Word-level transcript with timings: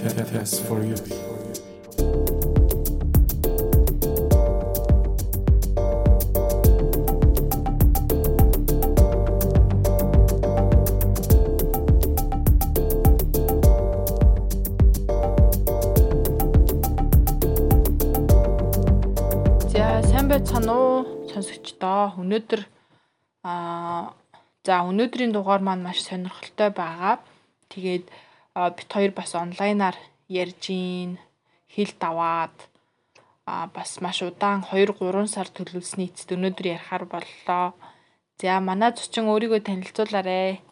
Test 0.00 0.64
for 0.64 0.80
you. 0.80 0.96
За 19.68 20.00
сайн 20.08 20.32
байцгаана 20.32 20.72
уу 20.72 21.28
сонсогчдоо. 21.28 22.16
Өнөөдөр 22.16 22.64
аа 23.44 24.16
за 24.64 24.80
өнөөдрийн 24.88 25.36
дугаар 25.36 25.60
маань 25.60 25.84
маш 25.84 26.00
сонирхолтой 26.08 26.72
байгаа. 26.72 27.20
Тэгээд 27.68 28.08
бит 28.54 28.90
хоёр 28.92 29.12
бас 29.14 29.34
онлайнаар 29.34 29.96
ярьж 30.28 30.64
ийн 30.70 31.18
хэл 31.74 31.92
даваад 32.02 32.56
а 33.46 33.66
бас 33.74 34.00
маш 34.00 34.22
удаан 34.22 34.62
2 34.66 34.94
3 34.98 35.26
сар 35.26 35.48
төлөвлөсний 35.50 36.10
эцэст 36.10 36.30
өнөөдөр 36.34 36.66
ярихаар 36.74 37.04
боллоо. 37.06 37.74
За 38.40 38.60
манай 38.60 38.90
зочин 38.96 39.30
өөрийгөө 39.32 39.60
танилцуулаарай. 39.68 40.62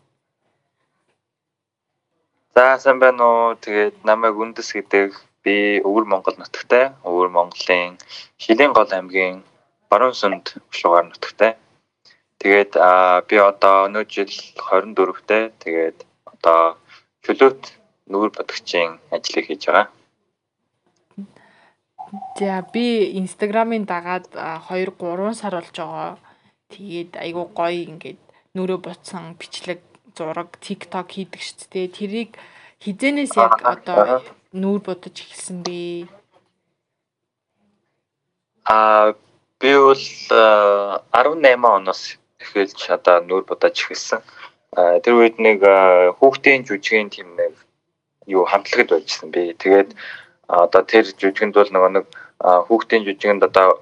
За 2.55 2.79
сайн 2.83 2.99
байна 2.99 3.23
уу. 3.23 3.55
Тэгээд 3.65 4.03
намайг 4.09 4.35
Үндэс 4.43 4.71
гэдэг 4.75 5.11
би 5.45 5.79
Өвөр 5.89 6.05
Монгол 6.11 6.35
нутагтай. 6.39 6.85
Өвөр 7.07 7.31
Монголын 7.31 7.95
Хилийн 8.43 8.73
гол 8.75 8.91
аймгийн 8.91 9.47
баруун 9.91 10.15
сүнд 10.19 10.59
Шугаар 10.79 11.07
нутагтай. 11.07 11.55
Тэгээд 12.43 12.73
аа 12.75 13.23
би 13.29 13.37
одоо 13.39 13.87
өнөө 13.87 14.05
жил 14.11 14.33
24-тэй. 14.59 15.55
Тэгээд 15.63 15.99
одоо 16.27 16.79
чөлөөт 17.25 17.63
нүүр 18.11 18.31
бодгчийн 18.37 18.99
ажлыг 19.15 19.47
хийж 19.49 19.63
байгаа. 19.69 19.87
За 22.39 22.65
би 22.73 22.87
инстаграмын 23.21 23.85
дагаад 23.85 24.29
2 24.33 24.97
3 24.97 25.35
сар 25.41 25.55
болж 25.59 25.77
байгаа. 25.77 26.17
Тэгээд 26.73 27.13
айгуу 27.25 27.49
гоё 27.59 27.85
ингээд 27.91 28.21
нүрээ 28.55 28.81
буцсан 28.85 29.37
бичлэг 29.41 29.81
зураг 30.17 30.57
TikTok 30.65 31.09
хийдэг 31.13 31.41
шүү 31.45 31.69
дээ. 31.73 31.87
Тэрийг 31.99 32.31
хизэнээс 32.83 33.33
яг 33.37 33.61
одоо 33.65 34.25
нүүр 34.53 34.81
бодож 34.89 35.17
эхэлсэн 35.21 35.59
бэ? 35.67 36.09
Аа 38.69 39.13
би 39.61 39.73
бол 39.77 40.07
аа, 40.33 41.03
18 41.13 41.65
оноос 41.77 42.03
эхэлж 42.41 42.81
одоо 42.97 43.17
нүүр 43.29 43.45
бодож 43.49 43.77
эхэлсэн. 43.77 44.21
Аа, 44.21 44.38
Тэр 44.77 45.15
үед 45.17 45.37
нэг 45.41 45.65
хүүхдийн 46.21 46.69
жүжигийн 46.69 47.09
тийм 47.09 47.37
нэг 47.41 47.57
юу 48.29 48.45
хамтлагд 48.45 48.93
байжсэн 48.93 49.33
би. 49.33 49.57
Тэгээд 49.57 49.97
одоо 50.49 50.83
тэр 50.85 51.09
жүжигэнд 51.09 51.57
бол 51.57 51.73
нөгөө 51.73 51.93
нэг 51.97 52.07
хүүхдийн 52.69 53.07
жүжигэнд 53.09 53.49
одоо 53.49 53.81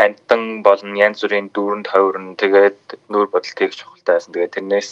амтан 0.00 0.62
болон 0.64 0.96
янз 0.96 1.20
бүрийн 1.20 1.52
дүүрэнд 1.52 1.86
хойрон 1.92 2.36
тэгээд 2.40 2.80
нүүр 3.12 3.28
бодолт 3.28 3.58
хийх 3.60 3.76
чухалтай 3.76 4.16
байсан. 4.16 4.32
Тэгээд 4.32 4.54
тэрнээс 4.56 4.90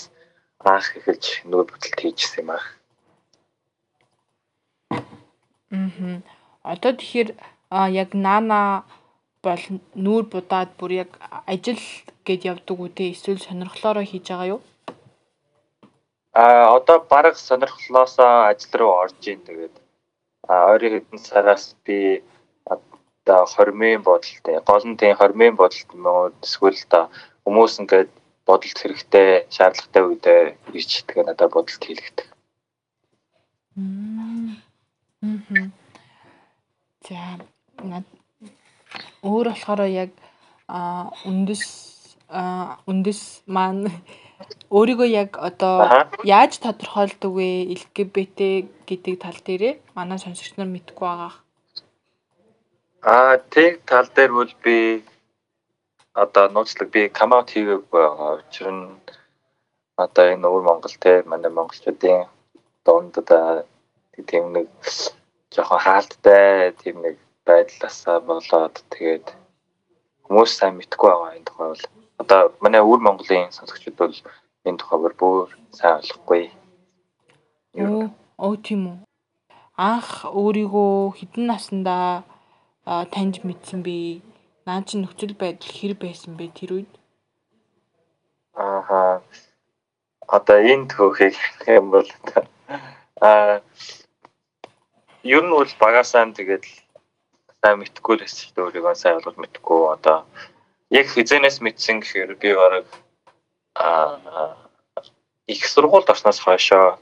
анх 0.68 0.88
эхэлж 1.00 1.48
нүүр 1.48 1.64
бодолт 1.72 1.96
хийжсэн 1.96 2.44
юм 2.44 2.50
аа. 2.52 2.62
Аа. 5.72 6.20
Одоо 6.62 6.92
тэгэхээр 6.92 7.30
яг 7.92 8.10
наана 8.12 8.84
бол 9.42 9.62
нүүр 9.94 10.24
будаад 10.32 10.70
бүр 10.78 10.92
яг 11.04 11.10
ажил 11.46 11.82
гээд 12.26 12.42
явдаг 12.52 12.76
үү 12.80 12.90
те 12.96 13.04
эсвэл 13.14 13.38
сонирхлоороо 13.38 14.04
хийж 14.06 14.26
байгаа 14.28 14.52
юу? 14.54 14.60
А 16.34 16.74
одоо 16.76 16.98
баг 17.12 17.36
сонирхлоосоо 17.36 18.50
ажил 18.50 18.72
руу 18.78 18.92
орж 19.02 19.22
ийн 19.26 19.40
тэгээд 19.46 19.74
а 20.48 20.72
ойрын 20.72 20.94
хэдэн 20.94 21.20
сараас 21.22 21.76
би 21.84 22.22
одоо 22.66 23.40
хормын 23.54 24.02
бодолтой 24.02 24.56
гол 24.68 24.84
нь 24.88 24.98
тийм 25.00 25.14
хормын 25.16 25.54
бодолт 25.60 25.90
уу 25.94 26.32
эсвэл 26.42 26.80
одоо 26.86 27.04
хүмүүс 27.44 27.74
ингээд 27.80 28.10
бодолт 28.48 28.78
хэрэгтэй 28.80 29.28
шаардлагатай 29.54 30.02
үедээ 30.08 30.40
ирж 30.76 30.90
идэх 31.00 31.16
надад 31.26 31.52
бодолт 31.52 31.82
хийлгдэг. 31.84 32.26
Мм. 33.76 34.56
За 37.06 37.20
над- 37.82 38.17
өөр 39.22 39.46
болохоор 39.52 39.82
яг 39.88 40.10
а 40.68 41.10
үндэс 41.24 41.64
үндэс 42.90 43.20
маань 43.48 43.88
өөрийгөө 44.70 45.08
яг 45.08 45.30
одоо 45.40 46.06
яаж 46.24 46.60
тодорхойлдог 46.60 47.32
вэ? 47.34 47.72
LGBT 47.78 48.40
гэдэг 48.88 49.14
тал 49.24 49.38
дээрээ 49.46 49.74
манай 49.96 50.18
сонсогч 50.20 50.54
нар 50.56 50.68
мэдгүй 50.70 51.06
байгаа. 51.08 51.32
А 53.02 53.38
тэг 53.54 53.82
тал 53.88 54.06
дээр 54.14 54.32
бол 54.38 54.52
би 54.64 55.02
одоо 56.12 56.44
нууцлаг 56.52 56.88
би 56.90 57.08
камаут 57.08 57.48
хийгээгүй 57.50 58.00
байгаа 58.04 58.30
учир 58.42 58.68
нь 58.70 58.84
одоо 59.96 60.24
энэ 60.34 60.46
өвөр 60.48 60.64
Монгол 60.68 60.96
те 61.00 61.22
манай 61.26 61.50
монголчуудын 61.50 62.28
донд 62.84 63.12
одоо 63.22 63.64
тийм 64.28 64.52
нэг 64.52 64.68
жоохон 65.54 65.80
хаалттай 65.86 66.72
тийм 66.82 66.96
нэг 67.02 67.16
байдлаасаа 67.48 68.18
болоод 68.28 68.76
тэгээд 68.94 69.26
хүмүүс 70.24 70.52
сайн 70.58 70.74
мэдгүй 70.76 71.08
байгаа 71.10 71.36
энэ 71.36 71.48
тухай 71.48 71.68
бол 71.72 71.84
одоо 72.22 72.40
манай 72.62 72.80
өвөр 72.84 73.00
Монголын 73.04 73.54
сонсогчид 73.56 73.96
бол 73.96 74.14
энэ 74.68 74.78
тухайгаар 74.80 75.14
бүр 75.20 75.48
сайн 75.78 75.98
ойлгохгүй. 76.00 76.44
Оо, 78.38 78.54
тийм 78.66 78.82
үү. 78.90 78.96
Анх 79.78 80.10
өөрийгөө 80.26 81.16
хэдэн 81.18 81.44
наснда 81.48 81.96
а, 82.84 83.04
таньж 83.14 83.40
мэдсэн 83.46 83.80
бэ? 83.86 84.20
Наа 84.66 84.82
чи 84.86 84.98
нөхцөл 84.98 85.34
байдал 85.38 85.72
хэр 85.78 85.94
байсан 85.96 86.36
бэ 86.36 86.52
тэр 86.52 86.70
үед? 86.76 86.92
Ааха. 88.52 89.22
Одоо 90.28 90.58
энэ 90.60 90.90
төхийг 90.90 91.36
юм 91.66 91.94
бол 91.94 92.08
аа 93.22 93.62
ер 95.22 95.42
нь 95.44 95.54
бол 95.54 95.72
багасаа 95.80 96.26
тэгээд 96.34 96.64
сайн 97.62 97.78
мэдхгүй 97.80 98.14
л 98.16 98.24
дээ 98.24 98.64
өөрийгөө 98.64 98.94
сайн 98.94 99.16
ойлгож 99.18 99.36
мэдхгүй 99.40 99.80
одоо 99.94 100.18
яг 100.98 101.06
хизэнээс 101.10 101.58
мэдсэн 101.64 101.96
гэхээр 102.00 102.30
би 102.40 102.50
бараг 102.54 102.86
аа 103.74 104.56
их 105.48 105.62
сургуульд 105.66 106.12
орсноос 106.12 106.38
хойшоо 106.44 106.98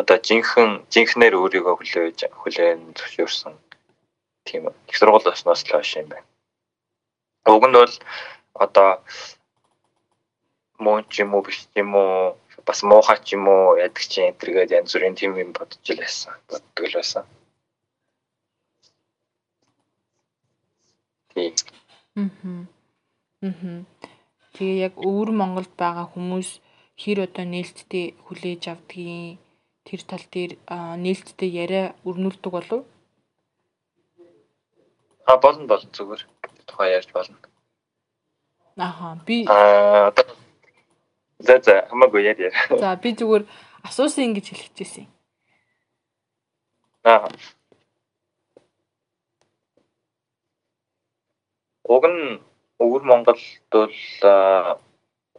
одоо 0.00 0.16
жинхэнэ 0.28 0.82
жинхнэр 0.92 1.34
өөрийгөө 1.40 1.74
хүлээж 1.76 2.18
хүлээн 2.40 2.80
зөвшөөрсөн 2.96 3.54
тийм 4.46 4.62
их 4.90 4.96
сургуульд 4.98 5.30
орсноос 5.32 5.62
л 5.64 5.72
хойш 5.72 5.90
юм 6.00 6.08
байна. 6.10 6.26
Уг 7.46 7.64
нь 7.68 7.76
бол 7.78 7.94
одоо 8.64 8.90
муу 10.84 10.98
ч 11.10 11.22
юм 11.22 11.34
уу 11.34 11.42
биш 11.46 11.68
юм 11.82 11.94
уу 11.94 12.36
бас 12.66 12.80
муухай 12.82 13.18
ч 13.26 13.36
юм 13.36 13.44
уу 13.48 13.76
яадаг 13.84 14.04
чи 14.12 14.20
энэ 14.26 14.38
төргээд 14.40 14.74
янз 14.78 14.92
бүрийн 14.94 15.14
тийм 15.18 15.32
юм 15.42 15.50
бодож 15.52 15.84
л 15.86 16.02
байсан. 16.02 16.34
Боддог 16.48 16.84
л 16.88 16.98
байсан. 16.98 17.24
Тийм. 21.34 21.54
Аа. 22.16 22.66
Аа. 23.42 23.84
Тэгээ 24.54 24.78
яг 24.86 24.94
өвөр 24.98 25.30
Монголд 25.30 25.72
байгаа 25.78 26.06
хүмүүс 26.10 26.58
хэр 27.00 27.24
одоо 27.26 27.44
нээлттэй 27.46 28.06
хүлээж 28.26 28.62
авдгийг 28.72 29.38
тэр 29.86 30.00
тал 30.10 30.24
дээр 30.34 30.52
нээлттэй 31.04 31.50
яриа 31.62 31.94
өрнүүлдэг 32.04 32.52
болов? 32.52 32.82
А 35.24 35.36
болно 35.38 35.64
болно 35.70 35.90
зүгээр. 35.94 36.22
Тухайн 36.66 36.92
ярьж 36.98 37.10
болно. 37.14 37.38
Аха. 38.76 39.18
Би 39.26 39.46
Аа 39.48 40.12
за 41.40 41.60
за 41.64 41.86
хамаагүй 41.88 42.22
яа. 42.28 42.50
за 42.82 42.96
би 42.96 43.14
зүгээр 43.16 43.44
асуусан 43.82 44.24
ингэж 44.24 44.46
хэлэх 44.50 44.70
гэжсэн. 44.76 45.06
Аа. 47.04 47.28
Уг 51.94 52.04
нь 52.12 52.38
өвөр 52.84 53.02
Монголд 53.10 53.42
бол 53.74 53.96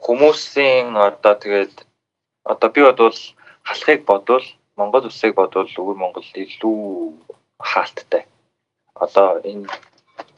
хүмүүсийн 0.05 0.87
одоо 1.07 1.33
тэгээд 1.43 1.75
одоо 2.51 2.69
би 2.75 2.81
бодвол 2.87 3.19
халахыг 3.67 4.01
бодвол 4.09 4.45
Монгол 4.79 5.07
улсыг 5.09 5.31
бодвол 5.39 5.71
өвөр 5.81 5.97
Монгол 6.03 6.27
илүү 6.43 6.81
хаалттай. 7.71 8.23
Одоо 9.03 9.39
энэ 9.51 9.67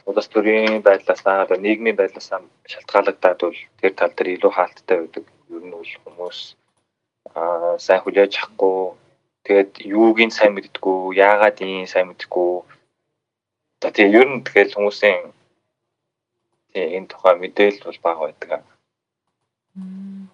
улс 0.08 0.28
төрийн 0.32 0.82
байдлаасаа 0.86 1.42
одоо 1.44 1.58
нийгмийн 1.58 1.98
байдлаасаа 1.98 2.40
шалтгаалагдаад 2.72 3.40
бол 3.42 3.60
тэр 3.80 3.92
тал 3.98 4.12
дээр 4.14 4.34
илүү 4.36 4.52
хаалттай 4.54 4.96
байдаг. 5.00 5.24
Ер 5.54 5.62
нь 5.66 5.74
бол 5.76 5.92
хүмүүс 6.04 6.38
аа 7.34 7.74
сайн 7.86 8.00
хүлээж 8.02 8.32
авахгүй 8.38 8.78
тэгээд 9.46 9.72
юуг 9.98 10.18
нь 10.26 10.36
сайн 10.38 10.52
мэддэггүй, 10.54 10.98
яагаад 11.28 11.58
ийм 11.60 11.86
сайн 11.92 12.06
мэддэггүй. 12.08 12.52
За 13.82 13.88
тийм 13.96 14.08
ер 14.20 14.28
нь 14.28 14.44
тэгэл 14.46 14.76
хүмүүсийн 14.76 15.20
тийм 16.74 16.90
энэ 16.96 17.06
тухай 17.06 17.34
мэдээлэл 17.38 17.86
бол 17.86 18.00
бага 18.02 18.20
байдаг. 18.26 18.60
Мм. 19.78 20.28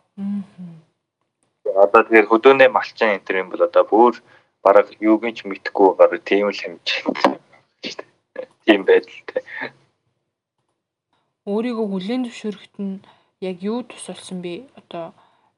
Одоо 1.85 2.01
тэгэхээр 2.03 2.31
хөдөөнөө 2.33 2.69
малчин 2.73 3.15
энэ 3.21 3.25
төр 3.29 3.37
юм 3.45 3.49
бол 3.53 3.63
одоо 3.69 3.85
бүр 3.85 4.15
бараг 4.65 4.89
юуг 5.01 5.23
нь 5.29 5.37
ч 5.37 5.45
мэдхгүй 5.45 5.97
бараг 6.01 6.25
тийм 6.25 6.49
л 6.49 6.57
хэмжээ. 6.57 7.05
Тийм 8.65 8.81
байдалтай. 8.89 9.43
Өөрийгөө 11.45 11.87
хүлээн 11.93 12.25
зөвшөөрөхөд 12.25 12.75
нь 12.81 13.05
яг 13.41 13.57
юу 13.61 13.81
тусалсан 13.85 14.41
бэ? 14.45 14.69
Одоо 14.81 15.13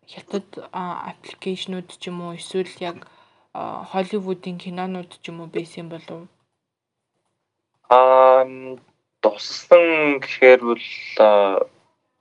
хятад 0.07 0.47
аппликейшнүүд 0.75 1.89
ч 2.01 2.11
юм 2.11 2.23
уу 2.23 2.35
эсвэл 2.39 2.75
яг 2.83 2.99
Холливуудын 3.91 4.57
кинонууд 4.63 5.11
ч 5.23 5.25
юм 5.31 5.43
уу 5.43 5.51
байсан 5.51 5.87
болов? 5.93 6.27
Аа 7.91 8.47
туссан 9.23 10.21
гэхээр 10.23 10.61
бол 10.69 10.87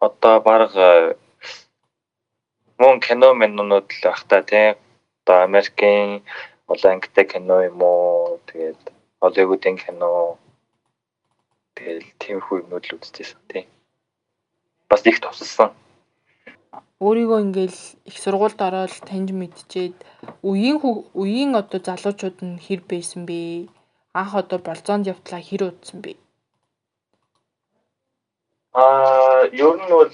одоо 0.07 0.35
баг 0.47 0.71
мөн 2.81 2.95
кино 3.05 3.29
миннууд 3.41 3.87
л 3.95 4.01
бах 4.05 4.21
та 4.29 4.37
тийм 4.51 4.75
одоо 5.21 5.37
Америкийн 5.47 6.09
бол 6.67 6.81
ангитай 6.91 7.25
кино 7.33 7.55
юм 7.69 7.79
уу? 7.81 8.39
Тэгээд 8.49 8.81
Холливуудын 9.21 9.77
кино. 9.83 10.37
Тэгэл 11.75 12.07
тиймэрхүү 12.21 12.57
юмнууд 12.61 12.85
л 12.87 12.95
үзчихсэн 12.97 13.41
тийм 13.51 13.67
бас 14.91 15.05
их 15.07 15.19
тусалсан 15.23 15.71
өөрийгөө 17.05 17.39
ингээл 17.45 17.79
их 18.09 18.17
сургуульд 18.23 18.59
ороод 18.67 18.93
таньж 19.09 19.29
мэдчихэд 19.33 19.97
үеийн 20.49 20.77
үеийн 21.21 21.51
одоо 21.61 21.79
залуучууд 21.87 22.37
нь 22.47 22.61
хэр 22.65 22.81
байсан 22.91 23.21
бэ? 23.29 23.39
Анх 24.19 24.33
одоо 24.41 24.59
болзоонд 24.67 25.09
явтлаа 25.13 25.41
хэр 25.47 25.61
удсан 25.71 25.97
бэ? 26.03 26.11
Аа, 28.73 29.43
ер 29.51 29.75
нь 29.75 29.89
бол 29.91 30.11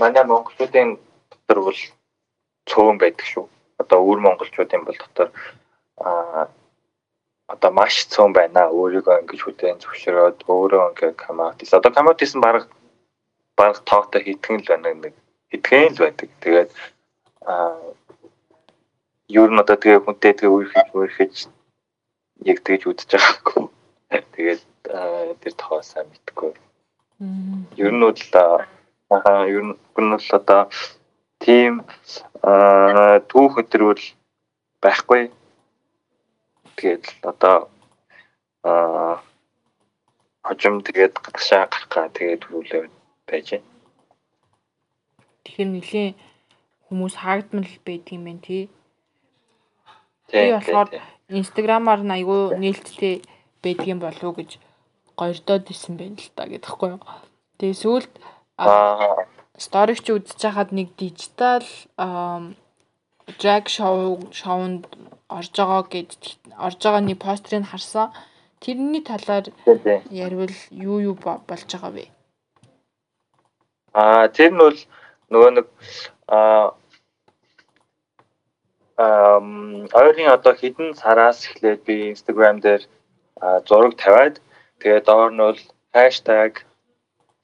манай 0.00 0.24
монголчуудын 0.24 0.96
дотор 1.30 1.58
бол 1.66 1.80
цөөн 2.70 2.96
байдаг 2.98 3.26
шүү. 3.28 3.46
Одоо 3.82 3.98
өвөр 4.00 4.20
монголчуудын 4.24 4.84
бол 4.86 4.96
дотор 4.96 5.28
аа 6.00 6.48
одоо 7.52 7.70
маш 7.70 8.08
цөөн 8.12 8.32
байна. 8.32 8.72
Өөрийгөө 8.72 9.20
ингэж 9.20 9.40
хүлээн 9.44 9.82
зөвшөөрөөд 9.84 10.38
өөрөө 10.48 10.82
ингээ 10.90 11.12
камаутис. 11.24 11.76
Одоо 11.76 11.92
камаутис 11.92 12.32
нь 12.34 12.44
баг 12.44 12.64
баг 13.60 13.84
тоогтой 13.84 14.24
хитгэн 14.24 14.64
л 14.64 14.70
байна 14.72 14.90
нэг 15.04 15.14
хитгэн 15.52 15.92
л 15.92 16.02
байдаг. 16.04 16.28
Тэгээд 16.40 16.70
аа 17.44 17.76
ер 19.28 19.50
нь 19.52 19.60
одоо 19.62 19.76
тэгээ 19.76 20.04
хүнтэй 20.04 20.32
тэгээ 20.32 20.54
үерхэж 20.56 20.88
үерхэж 20.96 21.34
яг 22.50 22.58
тэгж 22.64 22.82
үдчихэж 22.88 23.12
байгаагүй. 23.20 23.64
Тэгээд 24.34 24.62
тэр 25.40 25.54
тохоо 25.60 25.82
сайн 25.84 26.08
мэдгүй. 26.08 26.52
Ер 27.76 27.92
нь 27.94 28.02
бол 28.02 28.22
аа 29.14 29.46
ер 29.46 29.62
нь 29.62 29.76
бол 29.94 30.28
одоо 30.38 30.62
тийм 31.38 31.86
аа 32.42 33.22
түүх 33.30 33.62
өдрөл 33.62 34.04
байхгүй. 34.82 35.30
Тэгээд 36.76 37.04
одоо 37.30 37.70
аа 38.66 39.22
хожим 40.42 40.82
тэгээд 40.86 41.14
гадагшаа 41.24 41.70
гарах 41.70 41.88
га 41.92 42.10
тэгээд 42.10 42.42
хөрүүлээ 42.44 42.84
байж 43.28 43.46
байна. 43.54 43.70
Тэгэхээр 45.44 45.70
нэлийн 45.70 46.10
хүмүүс 46.86 47.14
хаагдмал 47.22 47.70
байдаг 47.86 48.12
юм 48.18 48.24
байна 48.26 48.42
тий. 48.42 48.64
Би 50.32 50.50
болохоор 50.50 50.88
инстаграмаар 51.38 52.02
айгүй 52.02 52.58
нээлттэй 52.58 53.14
байдаг 53.62 53.86
юм 53.86 54.00
болов 54.02 54.26
уу 54.26 54.38
гэж 54.42 54.50
гоёрдоод 55.22 55.70
исэн 55.70 55.94
байна 55.96 56.18
л 56.18 56.30
та 56.34 56.50
гэдэгхгүй 56.50 56.88
юу. 56.98 57.02
Тэгээ 57.58 57.78
сүүлд 57.78 58.12
сториг 59.58 59.98
чи 60.02 60.10
үзэж 60.12 60.40
хахад 60.42 60.74
нэг 60.74 60.98
дижитал 60.98 61.66
drag 63.38 63.64
show 63.70 64.18
шоунд 64.34 64.90
орж 65.30 65.54
байгаа 65.54 65.82
гэж 65.86 66.10
орж 66.58 66.78
байгаа 66.82 67.02
нэг 67.06 67.18
постерыг 67.22 67.64
харсан. 67.70 68.10
Тэрний 68.60 69.02
талаар 69.02 69.46
ярил 70.10 70.50
юу 70.70 70.98
юу 71.00 71.16
болж 71.22 71.66
байгаа 71.70 71.92
вэ? 71.94 72.06
Аа 73.94 74.28
тэр 74.28 74.50
нь 74.52 74.58
бол 74.58 74.78
нөгөө 75.30 75.50
нэг 75.56 75.66
аа 76.28 76.74
ойрын 78.98 80.30
одоо 80.36 80.54
хэдэн 80.54 80.94
сараас 80.94 81.38
эхлээд 81.46 81.80
би 81.88 81.94
Instagram 82.14 82.60
дээр 82.60 82.82
зураг 83.66 83.94
тавиад 83.96 84.40
тэгээд 84.82 85.04
доор 85.06 85.30
нь 85.32 85.42
бол 85.46 85.60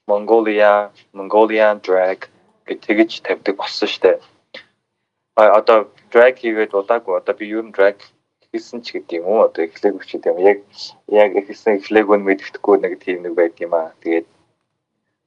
Mongolia 0.08 0.90
Mongolian 1.12 1.76
drag 1.84 2.20
гэж 2.66 2.78
тэгж 2.86 3.12
тавьдаг 3.26 3.54
болсон 3.60 3.88
штэ. 3.88 4.20
А 5.36 5.42
одоо 5.60 5.78
drag 6.12 6.34
хийгээд 6.40 6.72
удаагүй 6.72 7.14
одоо 7.20 7.34
би 7.38 7.46
юу 7.54 7.62
н 7.62 7.72
drag 7.76 8.00
хийсэн 8.50 8.80
ч 8.82 8.96
гэдэг 8.96 9.20
юм 9.20 9.28
уу 9.28 9.46
одоо 9.46 9.62
эхлэегүй 9.68 10.04
ч 10.08 10.10
гэдэг 10.16 10.32
юм 10.32 10.40
яг 10.50 10.58
яг 11.22 11.30
ихсэн 11.36 11.76
эхлэегүй 11.78 12.16
нь 12.18 12.26
мэддэхгүй 12.26 12.76
нэг 12.80 12.92
тийм 13.04 13.22
нэг 13.22 13.32
байд 13.36 13.54
юм 13.60 13.72
аа 13.76 13.92
тэгээд 14.00 14.26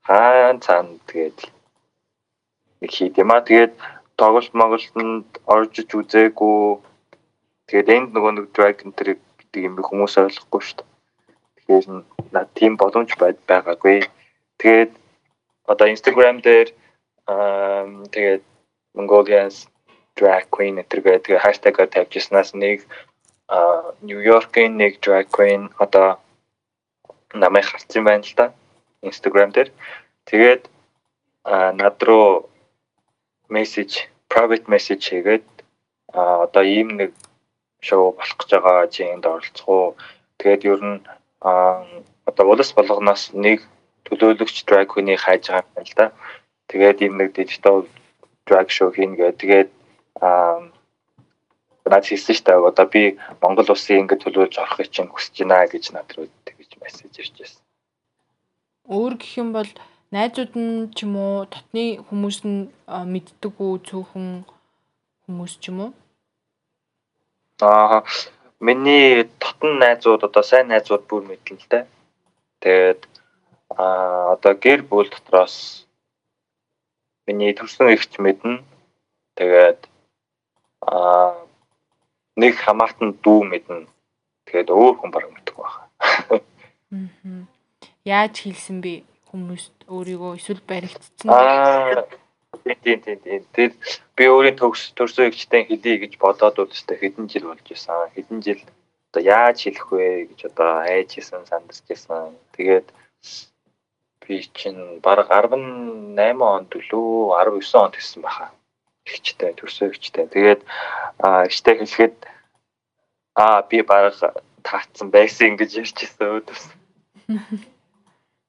хаан 0.08 0.58
цаана 0.66 0.98
тэгээд 1.06 1.38
нэг 2.82 2.92
хийд 2.92 3.18
юм 3.22 3.32
аа. 3.32 3.46
Тэгээд 3.46 3.74
тоглолт 4.18 4.54
Монголд 4.54 5.30
орж 5.46 5.74
иж 5.82 5.90
үзээгүй. 5.94 6.82
Тэгээд 7.70 7.94
энд 7.96 8.10
нөгөө 8.14 8.32
нэг 8.36 8.46
Dragon 8.58 8.92
тэр 8.98 9.22
гэдэг 9.38 9.62
юм 9.70 9.76
хүмүүс 9.86 10.18
ойлгохгүй 10.18 10.62
дээ. 10.82 10.91
Тэгэхээр 11.72 12.04
над 12.36 12.48
тийм 12.52 12.76
боломж 12.76 13.16
байгаагүй. 13.16 14.04
Тэгээд 14.60 14.92
одоо 15.72 15.88
Instagram 15.88 16.44
дээр 16.44 16.76
тэгээд 18.12 18.44
Mongolians 18.92 19.72
drag 20.20 20.52
queen 20.52 20.76
гэдэг 20.84 21.24
тэгээд 21.24 21.44
хаштагаар 21.44 21.88
тавьжснаас 21.88 22.52
нэг 22.60 22.84
а 23.48 23.96
Нью 24.04 24.20
Йоркийн 24.20 24.76
нэг 24.76 25.00
drag 25.00 25.32
queen 25.32 25.72
одоо 25.80 26.20
намайг 27.32 27.72
харсан 27.72 28.04
байна 28.04 28.28
л 28.28 28.36
да 28.36 28.52
Instagram 29.00 29.56
дээр. 29.56 29.72
Тэгээд 30.28 30.68
над 31.48 32.04
руу 32.04 32.52
мессеж 33.48 34.12
private 34.28 34.68
message 34.68 35.08
хийгээд 35.08 35.48
одоо 36.12 36.64
ийм 36.68 37.00
нэг 37.00 37.16
шоу 37.80 38.12
болох 38.12 38.36
гэж 38.44 38.50
байгаа 38.60 38.92
чи 38.92 39.08
энд 39.08 39.24
оролцох 39.24 39.68
уу 39.72 39.96
тэгээд 40.36 40.68
ер 40.68 40.84
нь 40.84 41.00
а 41.42 41.86
одоо 42.30 42.46
улс 42.54 42.72
болгоноос 42.78 43.34
нэг 43.34 43.66
төлөөлөгч 44.06 44.66
drag 44.70 44.88
queen-ийг 44.94 45.22
хайж 45.22 45.50
байгаа 45.50 45.74
юм 45.78 45.86
л 45.86 45.96
да. 45.98 46.06
Тэгээд 46.70 47.02
ийм 47.02 47.14
нэг 47.18 47.30
digital 47.34 47.90
drag 48.48 48.68
show 48.70 48.90
хийнэ 48.94 49.18
гэдэг 49.18 49.40
тэгээд 49.42 49.70
а 50.22 50.62
наад 51.86 52.06
хийсэн 52.06 52.38
дээ. 52.46 52.68
Одоо 52.70 52.86
би 52.86 53.18
Монгол 53.42 53.74
улсын 53.74 54.06
ингэ 54.06 54.22
төлөөлж 54.22 54.56
орохыг 54.62 54.90
чинь 54.94 55.12
хүсэж 55.12 55.36
байна 55.42 55.66
гэж 55.68 55.86
над 55.92 56.08
руу 56.16 56.30
тэгж 56.46 56.72
мессеж 56.82 57.14
ирж 57.20 57.36
байсан. 57.42 57.62
Өөр 58.86 59.14
гэх 59.18 59.34
юм 59.42 59.50
бол 59.58 59.70
найзууд 60.14 60.54
нь 60.56 60.90
ч 60.96 61.04
юм 61.06 61.16
уу 61.18 61.50
дотны 61.50 61.86
хүмүүс 62.06 62.38
нь 62.46 62.70
мэддэг 63.14 63.54
үү 63.58 63.74
цөөхөн 63.88 64.28
хүмүүс 65.26 65.54
ч 65.62 65.64
юм 65.72 65.78
уу? 65.90 65.92
Аа 67.62 68.02
миний 68.62 69.28
дотн 69.42 69.82
найзууд 69.82 70.24
одоо 70.28 70.44
сайн 70.46 70.70
найзууд 70.70 71.04
бүр 71.10 71.26
мэдэн 71.26 71.58
л 71.58 71.68
дээ. 71.72 71.86
Тэгээд 72.62 73.02
аа 73.76 74.38
одоо 74.38 74.54
гэр 74.54 74.82
бүл 74.86 75.10
дотроос 75.10 75.86
миний 77.26 77.52
төрсөн 77.58 77.92
эгч 77.96 78.22
мэднэ. 78.22 78.62
Тэгээд 79.36 79.82
аа 80.86 81.42
нэг 82.38 82.54
хамаатан 82.62 83.18
дүү 83.24 83.40
мэднэ. 83.52 83.90
Тэгээд 84.46 84.70
өөр 84.70 84.96
хүн 85.02 85.12
бараг 85.12 85.32
мэдгүй 85.34 85.66
байна. 85.66 85.90
Аа. 86.92 87.44
Яаж 88.06 88.36
хэлсэн 88.46 88.82
бэ? 88.86 89.04
хүмүүст 89.32 89.88
өөрийгөө 89.88 90.36
эсвэл 90.36 90.62
баригдсан 90.68 91.32
аа 91.32 92.04
тийм 92.64 93.00
тийм 93.02 93.20
тийм 93.24 93.44
тэр 93.56 93.72
би 94.16 94.24
өөрийн 94.30 94.58
төгс 94.58 94.94
төрсөн 94.98 95.30
эгчтэй 95.30 95.66
хэлье 95.66 95.96
гэж 96.04 96.14
бодоод 96.22 96.58
өстэй 96.62 96.98
хэдэн 96.98 97.26
жил 97.32 97.50
болж 97.50 97.66
исэн 97.66 98.10
хэдэн 98.16 98.40
жил 98.46 98.62
одоо 99.12 99.22
яаж 99.26 99.58
хэлэх 99.64 99.88
вэ 99.92 100.08
гэж 100.30 100.40
одоо 100.50 100.72
айж 100.86 101.18
исэн 101.18 101.44
сандж 101.50 101.82
исэн 101.90 102.38
тэгээд 102.56 102.88
би 104.24 104.36
чинь 104.54 105.02
баг 105.02 105.28
18 105.28 105.58
онд 106.54 106.72
лөө 106.72 107.36
19 107.36 107.84
онд 107.84 107.96
хэлсэн 107.98 108.22
баха. 108.22 108.54
Эгчтэй 109.06 109.52
төрсөн 109.58 109.90
эгчтэй 109.92 110.26
тэгээд 110.30 110.62
эгчтэй 111.48 111.76
хэлэхэд 111.82 112.16
аа 113.36 113.62
би 113.70 113.82
баг 113.82 114.14
таацсан 114.64 115.10
байсан 115.10 115.58
гэж 115.58 115.72
ярьж 115.82 115.98
исэн 116.06 116.28
өөдөөс 116.38 116.64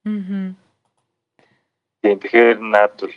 Аа 0.04 0.54
Тийм 2.02 2.19
тэгэхээр 2.19 2.59
наад 2.59 2.99
бол 2.99 3.14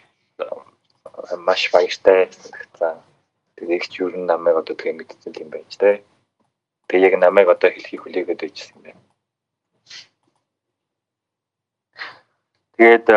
маш 1.48 1.72
баяртай 1.72 2.32
санагдсан. 2.32 3.02
Тэгээд 3.56 3.88
ч 3.92 4.04
юу 4.04 4.10
намайг 4.12 4.56
одоо 4.60 4.76
тэгээ 4.76 4.98
мэдсэн 5.00 5.34
юм 5.40 5.50
байж 5.50 5.72
тээ. 5.80 6.04
Тэгээ 6.88 7.06
яг 7.08 7.16
намайг 7.20 7.48
одоо 7.50 7.70
хэлхийг 7.72 8.02
хүлээгээд 8.04 8.42
байжсэн 8.44 8.76
юм 8.76 8.84
байна. 8.84 9.02
Тэгээд 12.76 13.08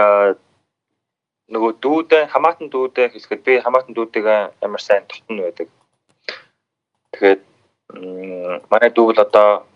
нөгөө 1.51 1.73
дүүдээ 1.83 2.23
хамаатан 2.33 2.69
дүүдээ 2.71 3.07
хэлэхэд 3.11 3.43
би 3.43 3.53
хамаатан 3.65 3.95
дүүдтэйгээ 3.97 4.41
амар 4.63 4.83
сайн 4.85 5.05
тотно 5.11 5.43
байдаг. 5.43 5.69
Тэгээд 7.13 7.43
манай 8.71 8.91
дүү 8.95 9.05
бол 9.11 9.21
одоо 9.27 9.67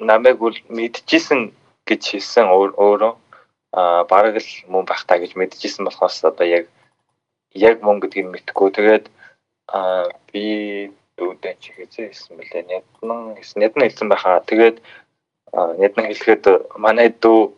намайг 0.00 0.36
бол 0.42 0.56
мэдчихсэн 0.68 1.54
гэж 1.86 2.02
хэлсэн 2.10 2.46
өөрөө 2.50 3.12
а 3.72 4.04
бараг 4.04 4.36
л 4.36 4.50
мөн 4.68 4.84
байх 4.84 5.04
та 5.08 5.18
гэж 5.18 5.34
мэдчихсэн 5.36 5.84
болохоос 5.84 6.24
одоо 6.24 6.46
яг 6.46 6.68
яг 7.54 7.82
мөн 7.82 8.00
гэдгийг 8.00 8.28
мэдгүй 8.28 8.70
тэгээд 8.76 9.04
а 9.72 10.08
би 10.32 10.92
дүүдэн 11.16 11.56
чи 11.60 11.72
бэлээ 11.76 12.68
няднан 12.68 13.34
гэсэн 13.36 13.60
няднан 13.60 13.88
хэлсэн 13.88 14.08
байхаа 14.12 14.44
тэгээд 14.44 14.76
няднан 15.52 16.06
хэлэхэд 16.08 16.44
манай 16.76 17.08
дүү 17.08 17.52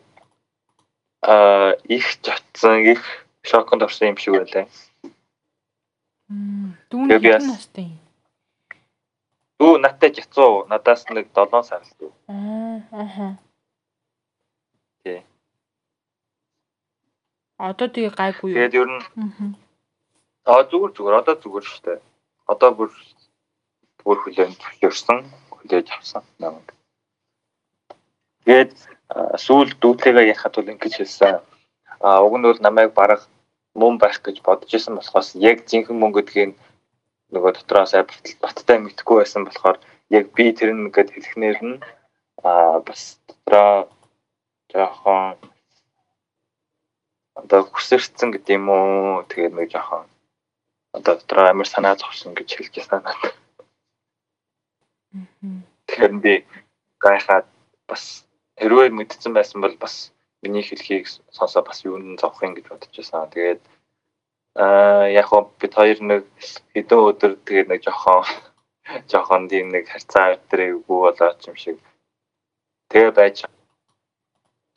а 1.25 1.75
их 1.83 2.05
чатсан 2.21 2.79
их 2.85 3.01
шоконд 3.41 3.83
орсон 3.83 4.09
юм 4.09 4.17
шиг 4.17 4.33
байлаа. 4.35 4.65
Дүүний 6.89 7.19
хэдэн 7.19 7.47
настай 7.47 7.85
юм? 7.89 7.99
Дүү 9.59 9.73
надтай 9.79 10.11
жацуу 10.11 10.65
надаас 10.67 11.05
нэг 11.09 11.31
7 11.33 11.63
сар 11.63 11.81
л 11.81 11.93
дүү. 11.99 12.11
Аа 12.27 12.83
аха. 12.91 13.27
Тий. 15.03 15.23
Одоо 17.57 17.87
тэгээ 17.87 18.13
гайгүй 18.19 18.51
юу? 18.51 18.57
Тэгээд 18.59 18.79
ер 18.79 18.89
нь 18.91 19.03
Аа 20.45 20.61
зүгээр 20.69 20.91
зүгээр 20.93 21.19
одоо 21.21 21.35
зүгээр 21.41 21.65
шүү 21.65 21.81
дээ. 21.85 21.99
Одоо 22.51 22.69
бүр 22.77 22.89
бүр 24.05 24.17
хүлээн 24.21 24.53
зөвлөсөн, 24.81 25.19
хүлээж 25.49 25.87
авсан 25.89 26.23
намайг. 26.37 26.69
Тэгээд 28.45 28.71
сүүл 29.41 29.71
дүүтлэгээ 29.81 30.29
яхад 30.35 30.53
бол 30.55 30.69
ингэж 30.69 30.93
хэлсэн. 31.01 31.41
Аа 32.05 32.21
уг 32.21 32.35
нь 32.37 32.45
бол 32.45 32.61
намайг 32.61 32.93
бараг 32.93 33.21
мөн 33.73 33.97
байх 33.97 34.21
гэж 34.21 34.37
бодож 34.45 34.69
исэн 34.69 34.95
болохоос 34.95 35.33
яг 35.49 35.65
зинхэн 35.65 35.97
мөн 35.97 36.13
гэдгийг 36.13 36.53
нөгөө 37.33 37.51
дотроос 37.57 37.97
баттай 38.43 38.77
мэдхгүй 38.79 39.17
байсан 39.25 39.43
болохоор 39.45 39.77
яг 40.13 40.25
би 40.35 40.53
тэр 40.53 40.71
нь 40.77 40.85
ингээд 40.85 41.09
хэлэхнээр 41.11 41.59
нь 41.65 41.75
аа 42.45 42.79
бас 42.85 43.01
дотроо 43.27 43.89
жоохон 44.69 45.41
одоо 47.55 47.71
хүсэрсэн 47.71 48.35
гэдэг 48.35 48.59
юм 48.59 48.67
уу 48.67 49.23
тэгээд 49.31 49.55
нэг 49.55 49.71
жоохон 49.71 50.03
одоо 50.91 51.15
дотроо 51.15 51.47
амар 51.47 51.67
санаа 51.71 51.95
зовсон 51.95 52.35
гэж 52.35 52.49
хэлж 52.51 52.73
байсан 52.75 52.99
надад. 52.99 53.31
Тэгэхээр 55.87 56.13
би 56.19 56.33
гайхаад 56.99 57.47
бас 57.87 58.27
хэрвээ 58.59 58.91
мэдсэн 58.91 59.31
байсан 59.31 59.63
бол 59.63 59.75
бас 59.79 60.11
миний 60.43 60.67
хэлхийг 60.67 61.07
сонсоо 61.31 61.63
бас 61.63 61.79
юунд 61.87 62.19
зовх 62.19 62.43
юм 62.43 62.59
гэж 62.59 62.67
бодож 62.67 62.91
байсан. 62.91 63.31
Тэгээд 63.31 63.63
аа 64.59 65.07
яг 65.07 65.31
хөө 65.31 65.55
бид 65.55 65.73
хоёр 65.79 65.99
нэг 66.03 66.23
хэдэн 66.75 66.99
өдөр 67.07 67.39
тэгээд 67.47 67.71
нэг 67.71 67.79
жоохон 67.87 68.27
жоохон 69.11 69.47
тийм 69.47 69.71
нэг 69.71 69.87
харьцаа 69.87 70.35
өдрээгүй 70.35 70.99
болоод 71.07 71.39
юм 71.47 71.55
шиг. 71.55 71.79
Тэгээ 72.91 73.11
байж 73.15 73.47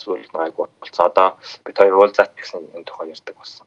зүйл 0.01 0.29
нэг 0.35 0.55
болцоо 0.57 1.07
одоо 1.11 1.29
бид 1.65 1.77
хоёр 1.79 1.95
уулзаад 1.99 2.33
гэсэн 2.39 2.71
энэ 2.75 2.87
тухай 2.87 3.11
ярьдаг 3.15 3.35
болсон. 3.37 3.67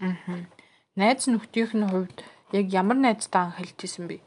Аа. 0.00 0.44
Найз 0.96 1.26
нөхдийнх 1.28 1.72
нь 1.76 1.88
хувьд 1.90 2.18
яг 2.58 2.66
ямар 2.80 2.98
найзтай 3.00 3.42
анхэлж 3.46 3.78
исэн 3.84 4.04
бэ? 4.10 4.18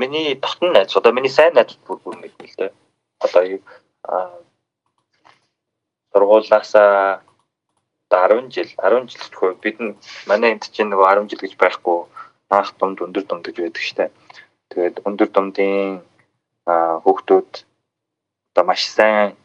Миний 0.00 0.34
дотн 0.34 0.72
найз 0.72 0.96
одоо 0.98 1.12
миний 1.12 1.32
сайн 1.32 1.54
найз 1.54 1.78
бүр 1.86 1.98
бүр 2.02 2.16
мэднэ 2.20 2.46
л 2.50 2.56
дээ. 2.58 2.72
Одоо 3.24 3.42
сургуулаасаа 6.12 7.22
10 8.10 8.50
жил 8.54 8.70
10 8.80 9.08
жил 9.10 9.22
гэхгүй 9.22 9.52
бид 9.62 9.78
нь 9.84 9.92
манай 10.28 10.54
энд 10.54 10.64
чинь 10.74 10.90
нөгөө 10.90 11.26
10 11.26 11.30
жил 11.30 11.42
гэж 11.44 11.54
байхгүй 11.60 11.98
анх 12.56 12.70
дунд 12.78 13.02
өндөр 13.04 13.24
дунд 13.26 13.44
гэж 13.46 13.56
байдаг 13.60 13.82
штэ. 13.82 14.04
Тэгээд 14.70 14.96
өндөр 15.08 15.28
дундын 15.34 16.00
хүүхдүүд 17.04 17.50
одоо 18.56 18.64
маш 18.72 18.88
сайн 18.88 19.36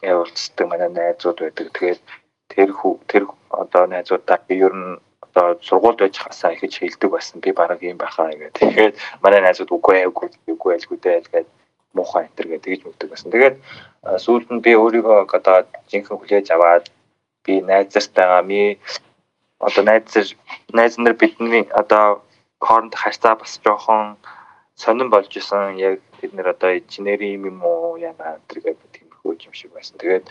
явуулцдаг 0.00 0.66
манай 0.68 0.88
найзууд 0.88 1.38
байдаг. 1.44 1.68
Тэгээд 1.76 2.00
тэр 2.48 2.68
тэр 3.06 3.24
одоо 3.52 3.84
найзуудаа 3.86 4.40
ер 4.48 4.72
нь 4.72 4.96
одоо 5.20 5.60
сургуульд 5.60 6.00
байж 6.00 6.16
хасаа 6.16 6.56
ихэж 6.56 6.80
хэлдэг 6.80 7.10
байсан. 7.12 7.40
Би 7.44 7.52
бараг 7.52 7.84
юм 7.84 8.00
байхаа 8.00 8.32
гэдэг. 8.32 8.56
Тэгээд 8.56 8.94
манай 9.20 9.40
найзууд 9.44 9.70
үгүй 9.76 10.08
үгүй 10.08 10.28
үгүй 10.48 10.72
айлгүй 10.72 10.98
дээ 11.04 11.20
гэдэг 11.20 11.46
муухай 11.92 12.24
энэ 12.24 12.36
төр 12.36 12.48
гэж 12.48 12.80
мэддэг 12.84 13.08
байсан. 13.12 13.28
Тэгээд 13.28 13.56
сүүлд 14.24 14.48
нь 14.48 14.64
би 14.64 14.72
өөрийгөө 14.72 15.28
одоо 15.36 15.68
жинхэнэ 15.92 16.16
хүлээж 16.16 16.48
аваад 16.56 16.84
би 17.44 17.60
найзартайгаа 17.60 18.40
ми 18.40 18.80
одоо 19.60 19.84
найз 19.84 20.32
найз 20.72 20.96
нар 20.96 21.12
бидний 21.12 21.68
одоо 21.76 22.24
хооронд 22.64 22.94
харьцаа 22.96 23.36
бас 23.36 23.60
жоохон 23.60 24.16
сонирн 24.80 25.12
болж 25.12 25.28
исэн 25.36 25.76
яг 25.76 26.00
бид 26.26 26.34
нэр 26.34 26.50
одоо 26.50 26.74
инженери 26.74 27.38
юм 27.38 27.62
уу 27.62 27.94
яна 28.02 28.42
тэргээд 28.50 28.82
тиймэрхүү 28.94 29.32
юм 29.46 29.54
шиг 29.54 29.70
байсан. 29.70 29.94
Тэгээд 30.02 30.26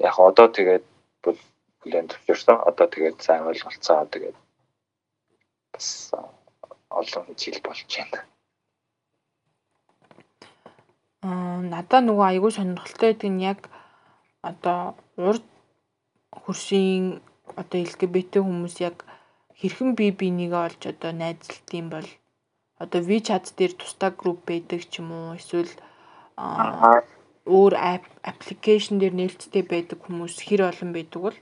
яг 0.00 0.16
одоо 0.16 0.48
тэгээд 0.48 0.84
бол 1.24 1.38
хүлэн 1.84 2.08
зөвшөөрсөн. 2.08 2.56
Одоо 2.64 2.86
тэгээд 2.88 3.16
сайн 3.20 3.44
ойлголцоо 3.44 4.08
тэгээд 4.08 4.36
бас 5.72 5.88
олон 6.88 7.26
жил 7.36 7.60
болж 7.60 7.84
байна. 7.92 8.24
Аа 11.28 11.60
надаа 11.60 12.00
нөгөө 12.00 12.26
айгүй 12.32 12.52
сонирхолтой 12.56 13.12
гэдэг 13.12 13.30
нь 13.32 13.44
яг 13.52 13.60
одоо 14.40 14.96
урд 15.28 15.44
хөршийн 16.32 17.20
одоо 17.60 17.78
LGBT 17.84 18.40
хүмүүс 18.40 18.80
яг 18.88 18.96
хэрхэн 19.60 19.92
бие 19.98 20.12
бинийгээ 20.20 20.64
олж 20.66 20.82
одоо 20.88 21.12
найзлт 21.12 21.68
юм 21.76 21.92
бол 21.92 22.08
одоо 22.82 23.00
WeChat 23.02 23.54
дээр 23.58 23.72
тусдаа 23.74 24.10
групп 24.10 24.40
байдаг 24.50 24.80
ч 24.90 25.02
юм 25.02 25.10
уу 25.12 25.36
эсвэл 25.38 25.72
өөр 27.46 27.74
аппликейшн 28.30 28.98
дээр 28.98 29.14
нээлттэй 29.18 29.64
байдаг 29.66 29.98
хүмүүс 30.04 30.36
хэр 30.46 30.62
олон 30.70 30.90
байдаг 30.94 31.20
бол 31.22 31.38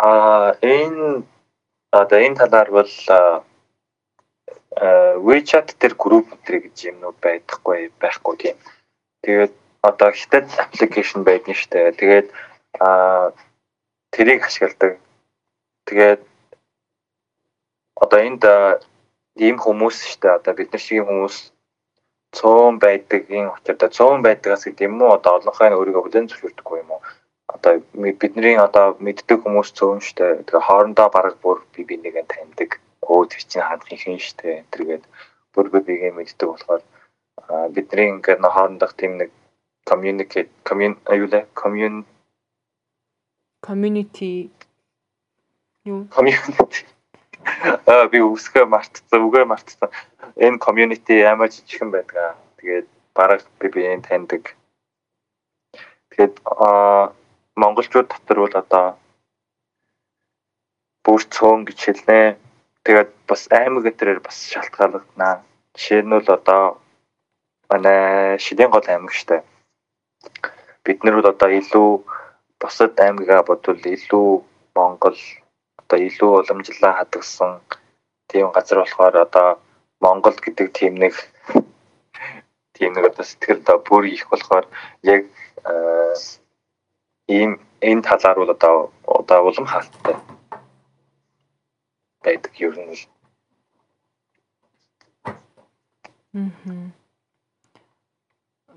а 0.00 0.56
энэ 0.62 1.22
одоо 1.92 2.18
энэ 2.26 2.38
талаар 2.40 2.70
бол 2.70 2.92
WeChat 5.26 5.76
дээр 5.80 5.94
групп 5.98 6.32
өдр 6.34 6.54
гэж 6.64 6.76
юмнууд 6.90 7.18
байхгүй 7.20 7.90
байхгүй 8.00 8.34
тийм. 8.38 8.56
Тэгээд 9.26 9.52
одоо 9.82 10.10
хятад 10.14 10.46
аппликейшн 10.64 11.26
шүү 11.26 11.70
дээ. 11.74 11.98
Тэгээд 12.00 12.28
аа 12.80 13.34
тэрийг 14.14 14.46
ашигладаг. 14.46 15.02
Тэгээд 15.90 16.22
одоо 18.04 18.20
энд 18.28 18.44
ийм 19.46 19.56
хүмүүс 19.64 19.96
шүү 20.08 20.20
дээ. 20.22 20.38
Одоо 20.38 20.52
бид 20.58 20.70
нар 20.72 20.82
шиг 20.82 21.04
хүмүүс 21.06 21.36
цөөн 22.36 22.74
байдгийн 22.84 23.48
учирда 23.54 23.86
цөөн 23.96 24.20
байдгаас 24.26 24.64
гэдэг 24.64 24.86
юм 24.88 25.02
уу? 25.02 25.16
Одоо 25.16 25.32
олонхоо 25.38 25.68
өөрийгөө 25.78 26.02
хүлэн 26.04 26.28
зөвшөөрдөггүй 26.28 26.78
юм 26.82 26.90
уу? 26.94 27.02
Одоо 27.54 27.72
бидний 28.22 28.56
одоо 28.66 28.86
мэддэг 29.04 29.38
хүмүүс 29.42 29.68
цөөн 29.78 30.00
шүү 30.04 30.16
дээ. 30.18 30.32
Тэгээ 30.46 30.66
хоорондоо 30.66 31.08
бараг 31.14 31.36
бүр 31.42 31.58
би 31.74 31.82
бинийгээ 31.88 32.26
таньдаг 32.32 32.70
өө 33.10 33.26
тэр 33.30 33.42
чинь 33.50 33.66
хандах 33.66 34.06
юм 34.06 34.18
штэ 34.22 34.64
тэргээд 34.70 35.04
бүр 35.52 35.66
бүр 35.72 35.82
бигээ 35.88 36.12
мэддэг 36.14 36.48
болохоор 36.50 36.82
бидний 37.74 38.08
ингээд 38.14 38.40
хоорондох 38.54 38.94
тийм 38.94 39.18
нэг 39.18 39.30
communicate 39.90 40.50
commun 40.68 40.94
аюулаа 41.12 41.44
commun 41.60 42.04
community 43.66 44.50
юу 45.84 46.06
community 46.16 46.86
би 48.12 48.18
үсгээ 48.20 48.64
мартсан 48.64 49.20
үгээ 49.26 49.44
мартсан 49.48 49.88
энэ 50.36 50.62
community 50.64 51.16
амар 51.24 51.48
жижигхэн 51.54 51.90
байдаг 51.90 52.36
тэгээд 52.58 52.86
бараг 53.16 53.42
биеийн 53.60 54.02
таньдаг 54.02 54.56
тэгээд 56.10 56.34
аа 56.44 57.12
монголчууд 57.56 58.08
дотор 58.10 58.38
бол 58.44 58.56
одоо 58.62 58.86
бүр 61.04 61.20
цөөн 61.34 61.64
гэж 61.68 61.78
хэлнэ 61.84 62.20
Тэгээд 62.84 63.12
бас 63.28 63.44
аймаг 63.52 63.84
өдрээр 63.92 64.20
бас 64.24 64.48
шалтгаалгадана. 64.48 65.44
Жишээ 65.76 66.00
нь 66.02 66.14
бол 66.16 66.28
одоо 66.32 66.80
манай 67.68 68.38
Шидэн 68.40 68.72
гол 68.72 68.86
аймаг 68.88 69.12
штэ. 69.12 69.44
Бид 70.84 71.04
нар 71.04 71.20
бол 71.20 71.28
одоо 71.28 71.50
илүү 71.60 71.90
бусад 72.60 72.96
аймгаа 72.96 73.44
бодвол 73.44 73.84
илүү 73.84 74.28
Монгол 74.74 75.18
одоо 75.90 76.06
илүү 76.06 76.30
уламжлаа 76.38 77.02
хадгалсан 77.02 77.66
тийм 78.30 78.54
газар 78.54 78.78
болохоор 78.78 79.26
одоо 79.26 79.58
Монгол 79.98 80.38
гэдэг 80.38 80.70
тийм 80.70 81.02
нэг 81.02 81.18
тийм 82.78 82.94
нэг 82.94 83.10
одоо 83.10 83.26
сэтгэл 83.26 83.58
одоо 83.58 83.82
бүр 83.82 84.06
их 84.06 84.30
болохоор 84.30 84.70
яг 85.02 85.26
ийм 87.26 87.58
энэ 87.82 88.06
талаар 88.06 88.38
бол 88.38 88.54
одоо 88.54 88.94
одоо 89.02 89.50
улам 89.50 89.66
хаалттай 89.66 90.14
байдаг 92.22 92.54
ер 92.62 92.78
нь 92.78 92.94
л. 92.94 93.02
Мм. 96.38 96.94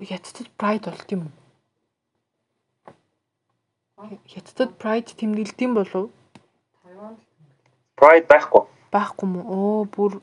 Хятадд 0.02 0.50
pride 0.58 0.90
болт 0.90 1.06
юм 1.14 1.30
уу? 1.30 1.38
Хятадд 4.26 4.74
pride 4.82 5.14
тэмдэглэдэм 5.14 5.78
болов? 5.78 6.10
Pride 7.98 8.26
байхгүй. 8.26 8.62
Байхгүй 8.94 9.28
мó. 9.28 9.40
Оо 9.46 9.84
бүр 9.84 10.18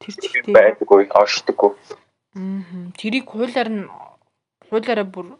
тэр 0.00 0.14
чигтээ 0.16 0.54
байдаггүй, 0.56 1.08
оршдоггүй. 1.20 1.72
Аа. 2.36 2.88
Тэрийг 2.96 3.26
хуулиар 3.28 3.68
нь 3.68 3.84
хуулиараа 4.68 5.04
бүр 5.04 5.36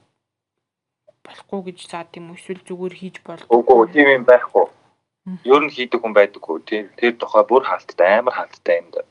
болохгүй 1.25 1.60
гэж 1.70 1.78
заад 1.88 2.10
юм 2.18 2.34
эсвэл 2.37 2.60
зүгээр 2.68 2.94
хийж 3.00 3.16
бол. 3.25 3.42
Үгүй 3.56 3.92
тийм 3.94 4.08
юм 4.16 4.25
байхгүй. 4.28 4.66
Ер 5.44 5.62
нь 5.64 5.75
хийдэг 5.75 6.00
хүн 6.00 6.16
байдаггүй. 6.16 6.56
Тэр 6.68 6.84
тэр 6.99 7.12
тухай 7.16 7.44
бүр 7.49 7.62
хаалттай, 7.64 8.18
амар 8.18 8.34
хаалттай 8.37 8.76
юм 8.80 8.88
да. 8.92 9.02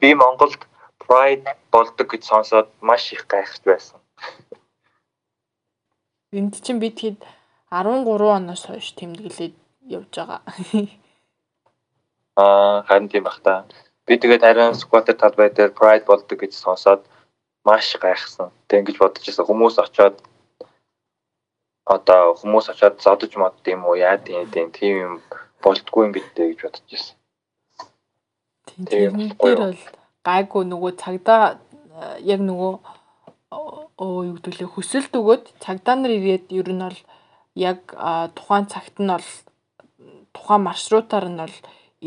Би 0.00 0.14
Монголд 0.14 0.66
Pride 1.02 1.46
болдог 1.70 2.06
гэж 2.10 2.22
сонсоод 2.26 2.68
маш 2.80 3.12
их 3.12 3.26
гайхаж 3.26 3.62
байсан. 3.66 3.98
Энд 6.32 6.54
чинь 6.62 6.78
би 6.78 6.90
тэгэхэд 6.94 7.26
13 7.74 8.06
оноос 8.06 8.62
хойш 8.70 8.94
тэмдэглээд 8.94 9.54
явж 9.90 10.10
байгаа. 10.14 10.40
Аа 12.36 12.82
харин 12.88 13.08
тийм 13.08 13.24
бах 13.24 13.40
та. 13.44 13.64
Би 14.06 14.16
тэгээд 14.16 14.46
харин 14.46 14.74
squatter 14.78 15.16
талбай 15.18 15.50
дээр 15.50 15.74
Pride 15.78 16.06
болдог 16.06 16.38
гэж 16.40 16.52
сонсоод 16.54 17.02
маш 17.64 17.96
гайхсан. 18.00 18.50
Тэг 18.68 18.80
ингэж 18.80 18.96
бодож 18.98 19.24
байсан 19.26 19.46
хүмүүс 19.46 19.76
очоод 19.84 20.16
одоо 21.84 22.34
хүмүүс 22.40 22.66
очоод 22.72 23.02
зодож 23.02 23.32
мод 23.36 23.54
тийм 23.66 23.84
үү 23.84 23.96
яа 24.06 24.16
тийм 24.18 24.70
тийм 24.70 24.94
юм 25.06 25.14
болтгүй 25.62 26.06
юм 26.06 26.12
бидтэй 26.14 26.54
гэж 26.54 26.60
бодож 26.64 26.86
байсан. 26.90 27.16
Тийм 28.66 28.88
тэр 29.42 29.56
бол 29.58 29.76
гайгүй 30.24 30.64
нөгөө 30.70 30.92
цагдаа 31.02 31.58
яг 32.22 32.40
нөгөө 32.40 32.72
оо 34.00 34.18
юу 34.24 34.36
гэдгэлээ 34.38 34.70
хүсэлт 34.72 35.12
өгөөд 35.18 35.44
цагдаа 35.64 35.96
нар 35.98 36.12
ирээд 36.16 36.48
ер 36.54 36.68
нь 36.72 36.84
бол 36.86 37.00
яг 37.68 37.80
тухайн 38.38 38.66
цагт 38.72 38.96
нь 39.02 39.10
бол 39.12 39.28
тухайн 40.34 40.62
маршрутаар 40.66 41.26
нь 41.30 41.40
бол 41.42 41.56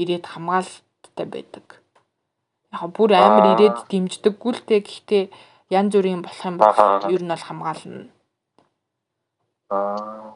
ирээд 0.01 0.25
хамгаалттай 0.32 1.27
байдаг. 1.27 1.65
Яг 2.74 2.89
бүр 2.98 3.12
амар 3.13 3.46
ирээд 3.53 3.77
дэмждэггүй 3.92 4.51
л 4.53 4.65
те 4.68 4.82
гэхдээ 4.82 5.24
янз 5.77 5.94
бүрийн 5.94 6.22
болох 6.25 6.46
юм 6.50 6.58
бол 6.58 7.13
ер 7.15 7.22
нь 7.24 7.34
бол 7.34 7.48
хамгаална. 7.48 8.10
Аа. 9.70 10.36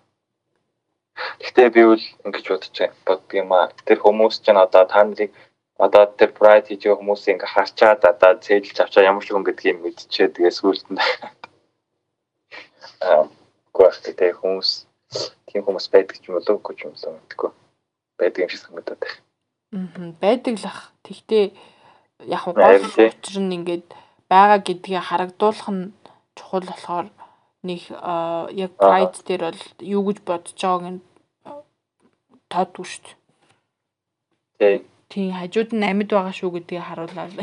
Гэхдээ 1.41 1.69
би 1.75 1.81
бол 1.89 2.05
ингэж 2.25 2.45
бодож 2.49 2.77
боддгийм 3.07 3.49
аа. 3.53 3.73
Тэр 3.87 3.99
хүмүүс 4.03 4.35
ч 4.43 4.53
одоо 4.53 4.85
та 4.85 5.01
нарыг 5.03 5.31
одоо 5.77 6.05
тэр 6.17 6.31
pride 6.37 6.67
хийж 6.67 6.81
байгаа 6.83 6.99
хүмүүсийг 6.99 7.33
ингээ 7.37 7.53
харчаад 7.53 8.01
одоо 8.11 8.31
цэжилж 8.41 8.77
авчаа 8.81 9.07
ямар 9.09 9.23
ч 9.25 9.29
хүн 9.29 9.45
гэдгийг 9.45 9.77
мэдчихээ 9.81 10.33
тэгээ 10.33 10.57
сүулт 10.57 10.85
нь 10.89 11.01
аа 13.05 13.29
гоош 13.77 13.95
тэгээ 14.01 14.33
хүмүүс 14.41 14.69
тийм 15.47 15.61
хүмүүс 15.63 15.87
байдаг 15.93 16.17
ч 16.17 16.25
юм 16.27 16.35
уу 16.37 16.49
үгүй 16.57 16.73
ч 16.77 16.81
юм 16.85 16.93
уу 16.97 17.13
мэдгүй 17.13 17.51
байдаг 18.19 18.41
юм 18.43 18.49
шиг 18.49 18.61
санагдаад 18.65 18.99
байна. 19.01 19.19
Аа 19.73 20.13
байдаг 20.21 20.53
л 20.59 20.67
ах. 20.67 20.81
Тэгтээ 21.05 21.45
яг 22.27 22.43
гол 22.45 22.83
учир 22.83 23.37
нь 23.41 23.55
ингээд 23.57 23.85
байгаа 24.29 24.59
гэдгийг 24.65 25.03
харагдуулах 25.07 25.69
нь 25.71 25.93
чухал 26.37 26.65
болохоор 26.67 27.07
нэг 27.63 27.81
яг 28.53 28.71
pride 28.77 29.17
дээр 29.27 29.43
бол 29.49 29.63
юу 29.81 30.01
гэж 30.07 30.17
бодож 30.27 30.57
байгааг 30.57 30.83
нь 30.93 31.01
тоодгүй 32.51 32.85
шүү 32.85 33.03
дээ. 33.05 33.15
Тийм 34.57 34.97
Тийм 35.09 35.31
хажууд 35.39 35.71
нь 35.71 35.87
амьд 35.87 36.11
байгаа 36.11 36.35
шүү 36.35 36.51
гэдгийг 36.59 36.83
харууллаа. 36.83 37.31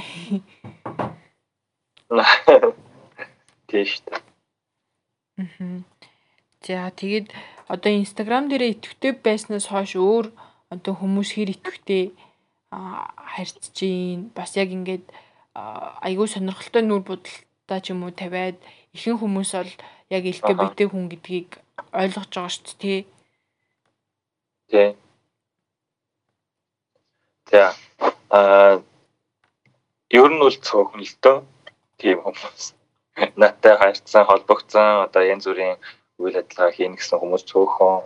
Тийм 3.68 3.84
шүү 3.88 4.04
дээ. 4.04 4.20
Аа. 5.40 5.80
За 6.64 6.92
тэгээд 7.00 7.26
одоо 7.72 7.92
Instagram 7.92 8.44
дээрээ 8.52 8.76
итгэвтэй 8.76 9.12
байснаас 9.24 9.66
хойш 9.72 9.96
өөр 9.96 10.26
одоо 10.74 10.94
хүмүүс 10.98 11.30
хэр 11.34 11.54
итгэвтэй 11.54 12.04
харьцаж 13.34 13.74
гин 13.78 14.30
бас 14.36 14.56
яг 14.58 14.70
ингээд 14.74 15.06
айгүй 15.54 16.26
сонирхолтой 16.30 16.82
нүр 16.82 17.02
будалтай 17.06 17.80
ч 17.80 17.94
юм 17.94 18.02
уу 18.02 18.12
тавиад 18.14 18.58
ихэнх 18.96 19.22
хүмүүс 19.22 19.50
бол 19.54 19.72
яг 20.10 20.22
LGBT 20.34 20.78
хүн 20.90 21.06
гэдгийг 21.10 21.50
ойлгож 21.94 22.30
байгаа 22.34 22.50
шүү 22.50 22.74
дээ. 22.82 23.00
Тий. 24.70 24.88
За 27.50 27.64
аа 28.30 28.82
ер 30.10 30.30
нь 30.30 30.42
бол 30.42 30.56
цөөхөн 30.66 31.02
л 31.06 31.14
дөө 31.22 31.36
тийм 32.00 32.18
хүмүүс. 32.24 32.62
Наттай 33.38 33.74
харьцсан, 33.78 34.26
холбогдсон 34.26 35.06
одоо 35.06 35.22
янз 35.22 35.46
бүрийн 35.46 35.78
үйл 36.18 36.38
ажиллагаа 36.40 36.74
хийнэ 36.74 36.98
гэсэн 36.98 37.18
хүмүүс 37.22 37.44
цөөхөн. 37.50 38.02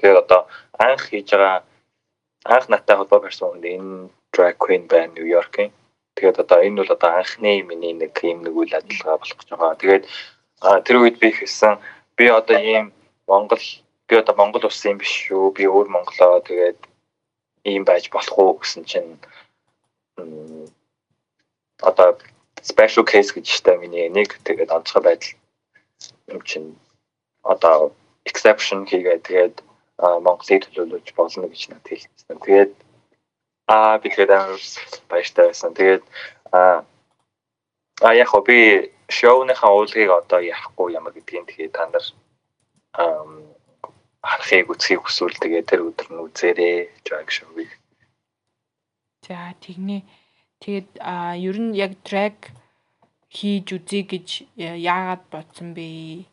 Тэгээд 0.00 0.22
одоо 0.24 0.40
анх 0.80 1.02
хийж 1.08 1.28
байгаа 1.32 1.60
анх 2.54 2.68
наттай 2.68 2.96
холбоо 2.96 3.20
барьсан 3.20 3.48
хүн 3.50 3.64
энэ 3.74 4.08
drag 4.34 4.56
queen 4.62 4.86
байна 4.92 5.12
Нью 5.14 5.26
Йоркийн. 5.26 5.72
Тэгээд 6.16 6.40
одоо 6.42 6.58
энэ 6.66 6.78
бол 6.80 6.94
одоо 6.96 7.10
анхны 7.20 7.62
миний 7.62 7.94
нэг 7.94 8.12
юм 8.22 8.40
нэг 8.44 8.54
үйл 8.56 8.72
ажиллагаа 8.78 9.18
болох 9.20 9.38
гэж 9.38 9.48
байгаа. 9.50 9.80
Тэгээд 9.80 10.04
тэр 10.86 10.96
үед 11.00 11.16
би 11.22 11.28
хэлсэн 11.32 11.74
би 12.16 12.24
одоо 12.30 12.58
ийм 12.58 12.92
Монгол 13.28 13.64
би 14.08 14.14
одоо 14.16 14.34
Монгол 14.36 14.64
улсын 14.66 14.92
юм 14.94 14.98
биш 14.98 15.12
шүү. 15.26 15.52
Би 15.56 15.64
өөр 15.66 15.88
Монголоо 15.92 16.40
тэгээд 16.48 16.78
ийм 17.70 17.82
байж 17.84 18.04
болох 18.14 18.36
уу 18.38 18.58
гэсэн 18.60 18.84
чинь 18.88 19.18
одоо 21.82 22.18
special 22.62 23.04
case 23.04 23.30
гэж 23.34 23.46
штэ 23.46 23.76
миний 23.76 24.08
нэг 24.08 24.38
тэгээд 24.46 24.72
онцгой 24.72 25.02
байдал 25.02 25.32
юм 26.32 26.40
чинь 26.48 26.70
одоо 27.42 27.92
exception 28.24 28.86
хийгээд 28.88 29.22
тэгээд 29.28 29.56
Монголыг 29.98 30.62
төлөөлөж 30.64 31.06
болно 31.16 31.48
гэж 31.48 31.62
надад 31.68 31.88
хэлсэн. 31.88 32.15
Тэгээд 32.28 32.72
аа 33.70 33.98
би 33.98 34.10
тэгээд 34.10 34.32
баяртай 35.10 35.46
байсан. 35.46 35.74
Тэгээд 35.74 36.04
аа 36.52 36.84
а 38.02 38.14
яг 38.14 38.28
хобби 38.28 38.90
шоуныхаа 39.08 39.70
уулгийг 39.72 40.10
одоо 40.10 40.40
яахгүй 40.42 40.92
ямар 40.98 41.12
гэдгийг 41.14 41.46
тэгээд 41.46 41.72
та 41.72 41.86
нар 41.86 42.04
харахыг 44.26 44.70
үзхийг 44.74 45.00
хүсвэл 45.06 45.38
тэгээ 45.38 45.62
тэр 45.70 45.80
өдөр 45.88 46.08
нь 46.10 46.22
үзээрэй 46.26 46.76
drag 47.06 47.30
show-ыг. 47.30 47.70
За 49.22 49.54
тэгнэ. 49.62 50.02
Тэгээд 50.58 50.88
а 50.98 51.38
ер 51.38 51.56
нь 51.62 51.78
яг 51.78 51.94
drag 52.02 52.34
хийж 53.30 53.70
үзье 53.70 54.02
гэж 54.02 54.28
яагаад 54.58 55.22
бодсон 55.30 55.78
бэ? 55.78 56.26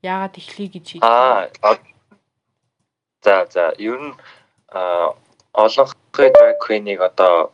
Яагаад 0.00 0.34
эхлэе 0.40 0.68
гэж 0.72 0.86
хийж 0.96 1.02
Аа 1.04 1.76
за 3.24 3.46
за 3.52 3.64
ер 3.76 4.00
нь 4.00 4.12
олонхын 4.72 6.32
drag 6.36 6.56
queen-ыг 6.64 7.00
одоо 7.00 7.52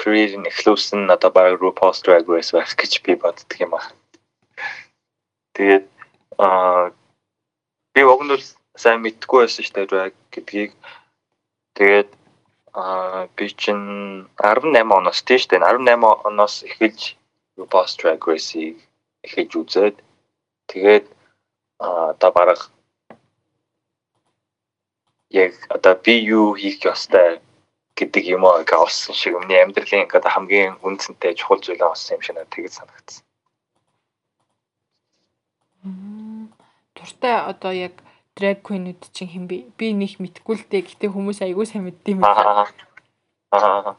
career 0.00 0.32
нь 0.38 0.48
эхлүүлсэн 0.50 1.10
одоо 1.14 1.30
баг 1.30 1.60
RuPaul's 1.60 2.00
Drag 2.04 2.24
Race 2.28 2.52
байх 2.56 2.72
гэж 2.76 2.92
би 3.04 3.12
боддөг 3.14 3.60
юм 3.64 3.74
аа. 3.78 3.92
Тэгээд 5.54 5.86
аа 6.38 6.90
би 7.94 8.00
уг 8.02 8.20
нь 8.24 8.32
бол 8.32 8.46
сайн 8.82 9.00
мэдгүй 9.04 9.40
байсан 9.44 9.64
шүү 9.64 9.74
дээ 9.76 9.90
drag 9.92 10.12
гэдгийг. 10.32 10.72
Тэгээд 11.76 12.10
аа 12.74 13.28
би 13.36 13.46
чинь 13.62 14.26
18 14.42 14.98
оноос 14.98 15.20
тийш 15.22 15.46
дээ 15.46 15.62
18 15.62 16.28
оноос 16.28 16.64
эхэлж 16.68 17.14
RuPaul's 17.58 17.94
Drag 18.00 18.20
Race-ийг 18.28 18.76
эхэлж 19.22 19.52
үзээд 19.60 19.96
тэгээд 20.72 21.06
аа 21.84 22.12
одоо 22.12 22.30
бараг 22.34 22.60
яг 25.34 25.54
одоо 25.68 25.94
би 26.04 26.14
юу 26.22 26.54
хийх 26.54 26.78
ёстой 26.86 27.42
гэдэг 27.98 28.24
юм 28.34 28.46
аа 28.46 28.62
ингээ 28.62 28.78
олсон 28.86 29.14
шиг 29.14 29.34
өмнө 29.38 29.54
амьдралын 29.54 30.06
ингээ 30.06 30.34
хамгийн 30.34 30.72
үндсэнтэй 30.86 31.34
чухал 31.34 31.62
зүйлээ 31.62 31.90
олсон 31.90 32.14
юм 32.16 32.22
шиг 32.22 32.34
надад 32.34 32.54
тэгж 32.54 32.72
санагдсан. 32.78 33.24
Туртай 36.94 37.36
одоо 37.50 37.72
яг 37.74 37.94
drag 38.38 38.62
queen-үүд 38.66 39.02
чинь 39.14 39.30
хэн 39.30 39.46
бэ? 39.46 39.56
Би 39.78 39.94
нэг 39.94 40.18
мэдгүй 40.18 40.54
л 40.58 40.66
дээ. 40.70 40.86
Гэтэ 40.90 41.06
хүмүүс 41.10 41.38
айгүй 41.42 41.66
сайн 41.66 41.86
мэддэм 41.86 42.18
юм 42.18 42.26
байна. 42.26 42.66
Аа. 43.54 43.94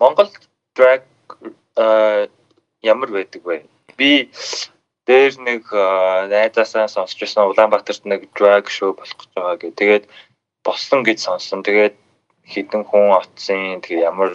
Монгол 0.00 0.28
drag 0.76 1.08
ямар 2.82 3.08
байдаг 3.08 3.42
вэ? 3.44 3.64
Би 3.96 4.28
дээр 5.06 5.34
нэг 5.42 5.62
найзаасаа 6.32 6.86
сонсч 6.88 7.18
байсан 7.20 7.50
Улаанбаатарт 7.50 8.04
нэг 8.06 8.30
drag 8.36 8.70
show 8.70 8.94
болох 8.94 9.18
гэж 9.18 9.30
байгаа 9.34 9.56
гэ. 9.58 9.68
Тэгээд 9.80 10.04
болсон 10.62 11.02
гэж 11.02 11.18
сонссон. 11.18 11.66
Тэгээд 11.66 11.94
хідэн 12.46 12.82
хүн 12.86 13.10
оцсон. 13.18 13.82
Тэгээд 13.82 14.06
ямар 14.06 14.32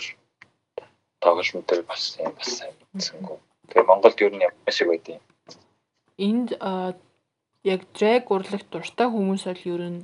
тоглолт 1.24 1.68
төр 1.68 1.82
болсон 1.88 2.28
юм 2.28 2.34
бас 2.36 2.52
сайн 2.60 2.76
мэдсэнгүү. 2.94 3.38
Тэгээд 3.72 3.90
Монголд 3.90 4.22
юу 4.22 4.32
нэг 4.32 4.52
ямар 4.52 4.74
шиг 4.76 4.88
байдیں۔ 4.92 5.20
энд 6.18 6.50
яг 7.64 7.82
drag 7.94 8.26
урлагт 8.34 8.68
дуртай 8.72 9.08
хүмүүс 9.10 9.44
бол 9.48 9.64
ер 9.74 9.84
нь 9.94 10.02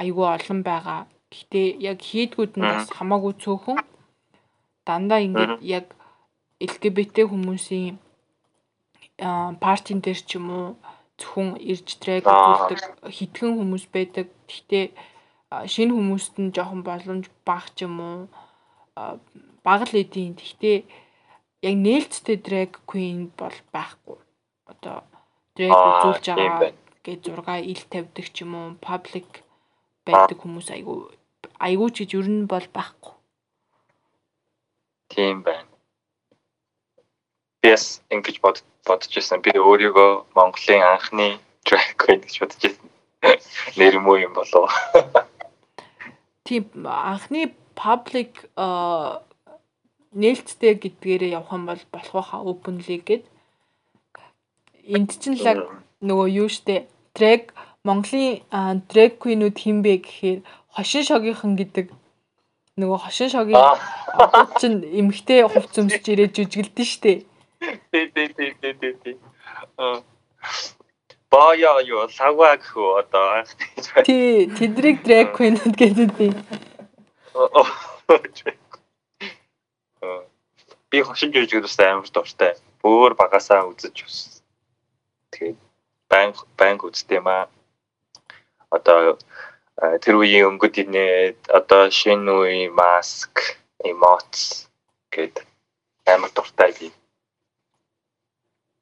айгүй 0.00 0.26
олон 0.36 0.60
байгаа. 0.62 1.00
Гэхдээ 1.30 1.68
яг 1.90 1.98
хийдгүүд 2.08 2.52
нь 2.58 2.62
бас 2.62 2.86
хамаагүй 2.94 3.34
цөөхөн. 3.42 3.78
Дандаа 4.86 5.20
ингээд 5.26 5.58
яг 5.62 5.86
LGBT 6.62 7.26
хүмүүсийн 7.26 7.98
партийн 9.18 10.00
дээр 10.02 10.20
ч 10.20 10.38
юм 10.38 10.48
уу 10.50 10.68
зөвхөн 11.18 11.60
ирж 11.62 11.88
трек 12.02 12.26
үзүүлдэг 12.26 12.80
хитгэн 13.06 13.54
хүмүүс 13.54 13.84
байдаг. 13.94 14.26
Гэхдээ 14.50 14.86
шинэ 15.70 15.92
хүмүүст 15.94 16.34
нь 16.42 16.54
жоохон 16.54 16.82
боломж 16.82 17.30
бага 17.46 17.70
ч 17.78 17.86
юм 17.86 17.96
уу 18.02 18.18
бага 19.62 19.84
л 19.86 20.00
эдийн. 20.02 20.34
Гэхдээ 20.34 20.76
яг 21.62 21.76
нээлттэй 21.78 22.38
drag 22.42 22.70
queen 22.90 23.30
бол 23.38 23.58
байхгүй. 23.70 24.18
Одоо 24.66 25.06
drag 25.54 25.70
үзүүлж 25.70 26.26
байгаа 26.34 26.72
гэж 27.06 27.22
6 27.30 27.70
ил 27.70 27.82
тавьдаг 27.92 28.26
ч 28.34 28.36
юм 28.42 28.52
уу 28.58 28.68
public 28.82 29.46
байдаг 30.02 30.38
хүмүүс 30.42 30.74
айгүй 30.74 31.14
айгүй 31.60 31.88
ч 31.94 31.96
гэж 32.04 32.10
ер 32.18 32.28
нь 32.28 32.50
бол 32.50 32.66
байхгүй. 32.74 33.14
Тийм 35.12 35.46
байна. 35.46 35.70
Yes, 37.64 38.02
ингэж 38.12 38.40
бод 38.44 38.60
бодож 38.86 39.12
байсан. 39.14 39.42
Би 39.44 39.52
өөрийгөө 39.56 40.10
Монголын 40.36 40.84
анхны 40.92 41.28
drag 41.66 41.94
queen 42.00 42.20
гэж 42.24 42.34
бодож 42.40 42.60
байсан. 42.62 42.88
Нэр 43.80 43.98
муу 44.04 44.20
юм 44.20 44.34
болов. 44.36 44.70
Тийм 46.44 46.68
анхны 46.84 47.54
public 47.74 48.44
нээлттэй 50.14 50.74
гэдгээрээ 50.78 51.34
явах 51.34 51.52
юм 51.52 51.66
бол 51.66 51.82
болох 51.90 52.12
байхаа 52.14 52.40
openly 52.46 53.02
гэд. 53.02 53.24
Энд 54.86 55.10
чинь 55.18 55.40
л 55.40 55.66
нөгөө 56.04 56.28
юу 56.44 56.48
штэ 56.48 56.86
drag 57.16 57.50
Монголын 57.84 58.40
drag 58.88 59.18
queen-үүд 59.20 59.56
хин 59.58 59.82
бэ 59.82 60.04
гэхээр 60.04 60.40
хошин 60.76 61.04
шогийнхан 61.04 61.56
гэдэг 61.58 61.86
нөгөө 62.78 62.98
хошин 63.04 63.28
шогийн 63.28 63.58
чинь 64.60 64.78
эмгтэй 65.00 65.42
хувц 65.48 65.74
өмсөж 65.82 66.04
ирээд 66.12 66.36
жүжиглдэн 66.38 66.88
штэ. 66.88 67.12
Тий, 67.90 68.08
тий. 69.02 69.18
Бая 71.34 71.82
юу 71.82 72.06
саваг 72.14 72.62
хөө 72.62 72.90
одоо 73.02 73.24
анх 73.42 73.50
тий 74.06 74.46
тэдрийг 74.46 75.02
drag 75.02 75.34
queen 75.34 75.58
гэдэг 75.58 76.10
тий. 76.14 76.30
Би 80.90 81.02
хошин 81.02 81.34
жүжигдээс 81.34 81.78
амар 81.82 82.06
дуртай. 82.14 82.54
Бөөр 82.82 83.18
багасаа 83.18 83.66
үзэж 83.66 84.06
ус. 84.06 84.18
Тэгээд 85.34 85.58
банк 86.06 86.46
банк 86.54 86.86
үзтээ 86.86 87.18
маа. 87.18 87.50
Одоо 88.70 89.18
тэр 89.74 90.14
үеийн 90.22 90.54
өнгөд 90.54 90.86
инээд 90.86 91.50
одоо 91.50 91.90
шинэ 91.90 92.30
үеийн 92.30 92.70
маск, 92.78 93.58
эмоц 93.82 94.70
гэд 95.10 95.42
амар 96.06 96.30
дуртай 96.30 96.70
би. 96.78 96.94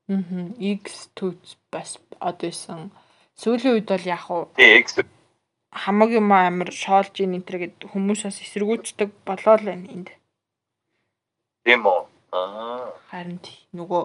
Мм 0.09 0.55
X 0.59 1.11
төц 1.15 1.57
бас 1.71 1.99
одоосэн. 2.19 2.91
Сүүлийн 3.39 3.75
үед 3.79 3.89
бол 3.93 4.07
яг 4.07 4.25
уу 4.31 4.49
X 4.59 5.03
хамаг 5.73 6.11
юм 6.13 6.33
амар 6.33 6.71
шоолж 6.71 7.15
ийн 7.21 7.37
энэ 7.39 7.59
гэд 7.63 7.77
хүмүүсээс 7.93 8.45
эсэргүүцдэг 8.45 9.11
болоо 9.25 9.57
л 9.57 9.69
байна 9.69 9.89
энд. 9.95 10.09
Тийм 11.65 11.87
үү? 11.89 12.01
Аа. 12.37 12.93
Харин 13.09 13.41
нөгөө 13.73 14.03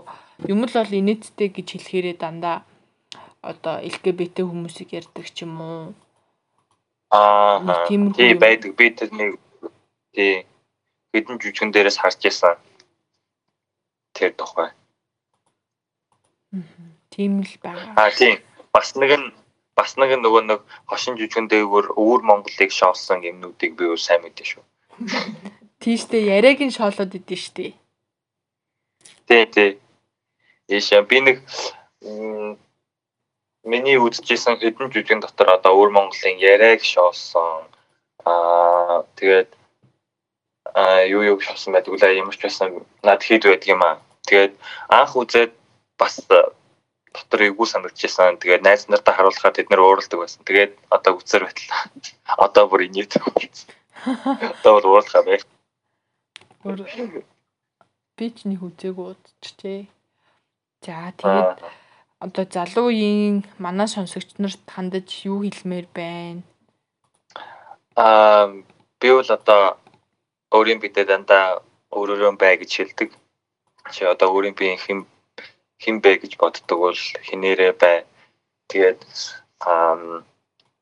юм 0.48 0.64
л 0.64 0.74
бол 0.80 0.98
инээдтэй 1.00 1.50
гэж 1.52 1.68
хэлэхээрээ 1.76 2.16
дандаа 2.24 2.64
одоо 3.44 3.76
LGBT 3.84 4.48
хүмүүсийг 4.48 4.96
ярьдаг 4.96 5.28
ч 5.36 5.44
юм 5.44 5.60
уу. 5.60 5.84
Аа. 7.12 7.60
Тийм 7.88 8.16
байдаг. 8.16 8.72
Би 8.80 8.88
тэрний 8.96 9.36
тий 10.16 10.48
хэдэн 11.12 11.36
жүжигэн 11.42 11.72
дээрээс 11.76 12.00
харж 12.00 12.20
байсан. 12.24 12.56
Тэр 14.16 14.32
тухай. 14.40 14.72
Тийм 17.10 17.42
л 17.44 17.54
байгаа. 17.62 17.94
Аа 17.96 18.12
тийм. 18.12 18.40
Бас 18.74 18.96
нэг 18.96 19.12
нь 19.20 19.28
бас 19.78 19.98
нэг 19.98 20.18
нөгөө 20.18 20.44
нэг 20.50 20.62
хошин 20.90 21.18
жүжигэн 21.20 21.48
дээгүүр 21.52 21.94
өвөр 21.94 22.22
Монголыг 22.26 22.72
шоолсон 22.72 23.22
юмнуудыг 23.22 23.78
би 23.78 23.84
өөр 23.86 24.02
сайн 24.02 24.24
мэдэн 24.24 24.48
шүү. 24.48 24.64
Тийштэй 25.84 26.34
яриаг 26.34 26.60
нь 26.64 26.74
шоолоод 26.74 27.14
идэв 27.14 27.38
штэ. 27.38 27.78
Тий, 29.28 29.44
тий. 29.46 29.70
Ийшээ 30.68 31.02
би 31.06 31.18
нэг 31.22 31.38
миний 33.68 33.98
үзчихсэн 34.00 34.58
хэдэн 34.58 34.90
жүжигэн 34.90 35.22
дотор 35.22 35.60
одоо 35.60 35.72
өвөр 35.78 35.92
Монголын 35.94 36.40
яриаг 36.40 36.82
шоолсон. 36.82 37.68
Аа 38.26 39.04
тэгээд 39.20 39.52
аа 40.74 41.04
юу 41.06 41.24
юу 41.24 41.38
шоолсон 41.44 41.76
байдаг 41.76 41.94
үлээ 41.94 42.20
ямар 42.24 42.36
ч 42.36 42.42
байсан 42.48 42.82
над 43.04 43.22
хэд 43.22 43.44
байдаг 43.46 43.70
юм 43.70 43.84
аа. 43.84 44.02
Тэгээд 44.26 44.54
анх 44.90 45.14
үзээд 45.14 45.52
бас 45.98 46.22
дотор 46.28 47.42
эвгүй 47.42 47.68
санагдчихсан. 47.68 48.38
Тэгээд 48.38 48.64
найз 48.64 48.88
нартаа 48.88 49.14
харуулахаар 49.18 49.56
тэд 49.56 49.70
нэр 49.70 49.82
ууралдаг 49.82 50.20
байсан. 50.22 50.42
Тэгээд 50.46 50.74
одоо 50.90 51.18
үцээр 51.18 51.44
байтлаа. 51.46 51.82
Одоо 52.46 52.64
бүр 52.70 52.86
инээд. 52.88 53.18
Одоо 54.62 54.72
бол 54.78 54.88
уурлахаа 55.02 55.24
бай. 55.26 55.42
Би 58.18 58.26
ч 58.34 58.46
нэг 58.50 58.62
үзег 58.62 58.98
удчихжээ. 58.98 59.90
За 60.86 61.14
тэгээд 61.18 61.62
одоо 62.20 62.46
залуу 62.50 62.90
үеийн 62.90 63.46
манай 63.58 63.88
сонсогч 63.88 64.38
нарт 64.42 64.62
хандаж 64.66 65.26
юу 65.26 65.46
хэлмээр 65.46 65.88
байна? 65.94 66.42
Аа 67.98 68.54
би 69.00 69.10
бол 69.14 69.30
одоо 69.38 69.78
өөрийн 70.54 70.82
бидээ 70.82 71.06
дандаа 71.06 71.62
өөрөөрөө 71.94 72.38
бай 72.42 72.58
гэж 72.58 72.72
хэлдэг. 72.78 73.10
Чи 73.94 74.02
одоо 74.06 74.28
өөрийн 74.34 74.58
биеийн 74.58 74.82
хэм 74.82 75.00
хэн 75.84 75.96
бэ 76.04 76.12
гэж 76.22 76.34
боддог 76.42 76.78
бол 76.86 77.02
хинээрээ 77.28 77.74
бай. 77.82 77.98
Тэгээд 78.70 79.00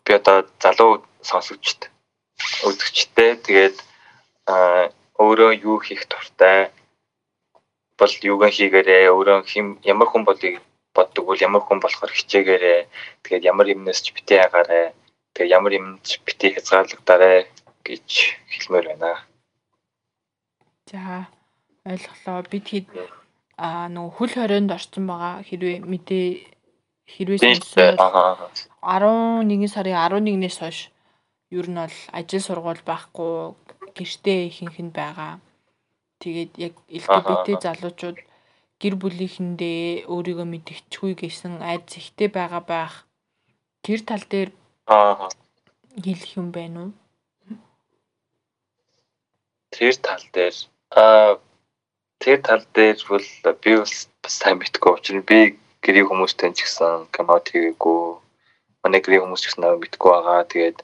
би 0.06 0.12
одоо 0.20 0.38
залуу 0.64 0.92
сонсогчд 1.30 1.90
үзэгчтэй 2.68 3.32
тэгээд 3.46 3.78
өөрөө 5.20 5.52
юу 5.70 5.78
хийх 5.86 6.04
дуртай 6.12 6.72
бол 8.00 8.14
юуг 8.32 8.44
хийгээрээ 8.52 9.12
өөрөө 9.16 9.40
хэм 9.52 9.68
ямар 9.94 10.08
хүн 10.10 10.24
болыг 10.28 10.56
боддог 10.96 11.24
бол 11.28 11.40
ямар 11.48 11.64
хүн 11.64 11.80
болохоор 11.82 12.12
хичээгээрээ 12.16 12.80
тэгээд 13.24 13.48
ямар 13.52 13.68
юмнаас 13.74 14.00
ч 14.04 14.12
битээ 14.16 14.40
агаарэ 14.48 14.94
тэгээд 15.34 15.56
ямар 15.58 15.74
юмч 15.80 16.08
битээ 16.28 16.56
хязгаарлагдаарэ 16.56 17.34
гэж 17.88 18.08
хэлмээр 18.52 18.86
байна. 18.92 19.24
За 20.92 21.28
ойлголоо. 21.86 22.44
Би 22.52 22.60
тэгэд 22.60 22.88
аа 23.58 23.88
нөгөө 23.88 24.12
хөл 24.18 24.34
хорионд 24.36 24.72
орсон 24.76 25.06
байгаа 25.08 25.36
хэрвээ 25.48 25.78
мэдээ 25.92 26.28
хэрвээ 27.14 27.40
сонсоод 27.40 27.96
11 28.84 29.74
сарын 29.74 29.96
11-ээс 29.96 30.58
хойш 30.60 30.80
ер 31.58 31.68
нь 31.72 31.80
бол 31.80 31.98
ажил 32.18 32.44
сургууль 32.44 32.84
байхгүй 32.84 33.56
гэртээ 33.96 34.40
ихэнх 34.50 34.78
нь 34.84 34.92
байгаа. 34.92 35.40
Тэгээд 36.20 36.52
яг 36.66 36.74
LGBT 36.90 37.48
залуучууд 37.64 38.18
гэр 38.82 38.94
бүлийнхэндээ 39.00 40.12
өөрийгөө 40.12 40.48
мэдгчгүй 40.52 41.14
гэсэн 41.16 41.64
айц 41.64 41.96
ихтэй 42.00 42.28
байгаа 42.28 42.64
байх. 42.72 42.94
Тэр 43.86 44.00
тал 44.04 44.24
дээр 44.32 44.50
хэлэх 46.04 46.32
юм 46.36 46.52
байна 46.52 46.78
уу? 46.84 46.92
Тэр 49.72 49.96
тал 50.06 50.24
дээр 50.36 50.56
аа 50.92 51.40
тэр 52.20 52.38
тал 52.42 52.64
дээр 52.74 52.98
бол 53.10 53.28
би 53.64 53.72
бас 53.78 54.08
сайн 54.28 54.58
мэдгүй 54.60 54.92
учраас 54.94 55.26
би 55.30 55.40
гэрийн 55.86 56.08
хүмүүстэй 56.10 56.50
ч 56.58 56.66
гэсэн 56.66 57.12
камаут 57.16 57.50
хийгээгүй. 57.52 58.02
Манай 58.84 59.00
гэрийн 59.02 59.24
хүмүүс 59.24 59.42
ч 59.42 59.46
гэсэн 59.48 59.62
наваа 59.62 59.82
мэдгүй 59.82 60.12
байгаа. 60.12 60.50
Тэгээд 60.50 60.78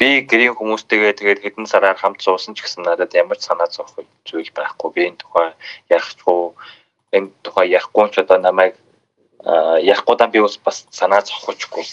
би 0.00 0.08
гэрийн 0.30 0.56
хүмүүстэйгээ 0.56 1.12
тэгээд 1.18 1.42
хэдэн 1.44 1.66
сараар 1.68 1.98
хамт 2.00 2.20
суусан 2.24 2.54
ч 2.56 2.64
гэсэн 2.64 2.82
надад 2.84 3.12
ямар 3.12 3.36
ч 3.38 3.46
санаа 3.48 3.68
зовх 3.68 3.94
зүйл 4.24 4.50
байхгүй. 4.56 4.88
Би 4.94 5.00
энэ 5.08 5.20
тухай 5.20 5.48
ярахгүй 5.92 6.42
энэ 7.16 7.28
тухай 7.44 7.66
ярихгүй 7.76 8.08
ч 8.10 8.16
одоо 8.24 8.38
намайг 8.40 8.74
ярихгүйдаа 9.44 10.28
би 10.32 10.40
бас 10.40 10.86
санаа 10.90 11.20
зовхочгүй. 11.20 11.84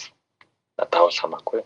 Надад 0.77 1.01
бол 1.03 1.19
хамаагүй. 1.21 1.61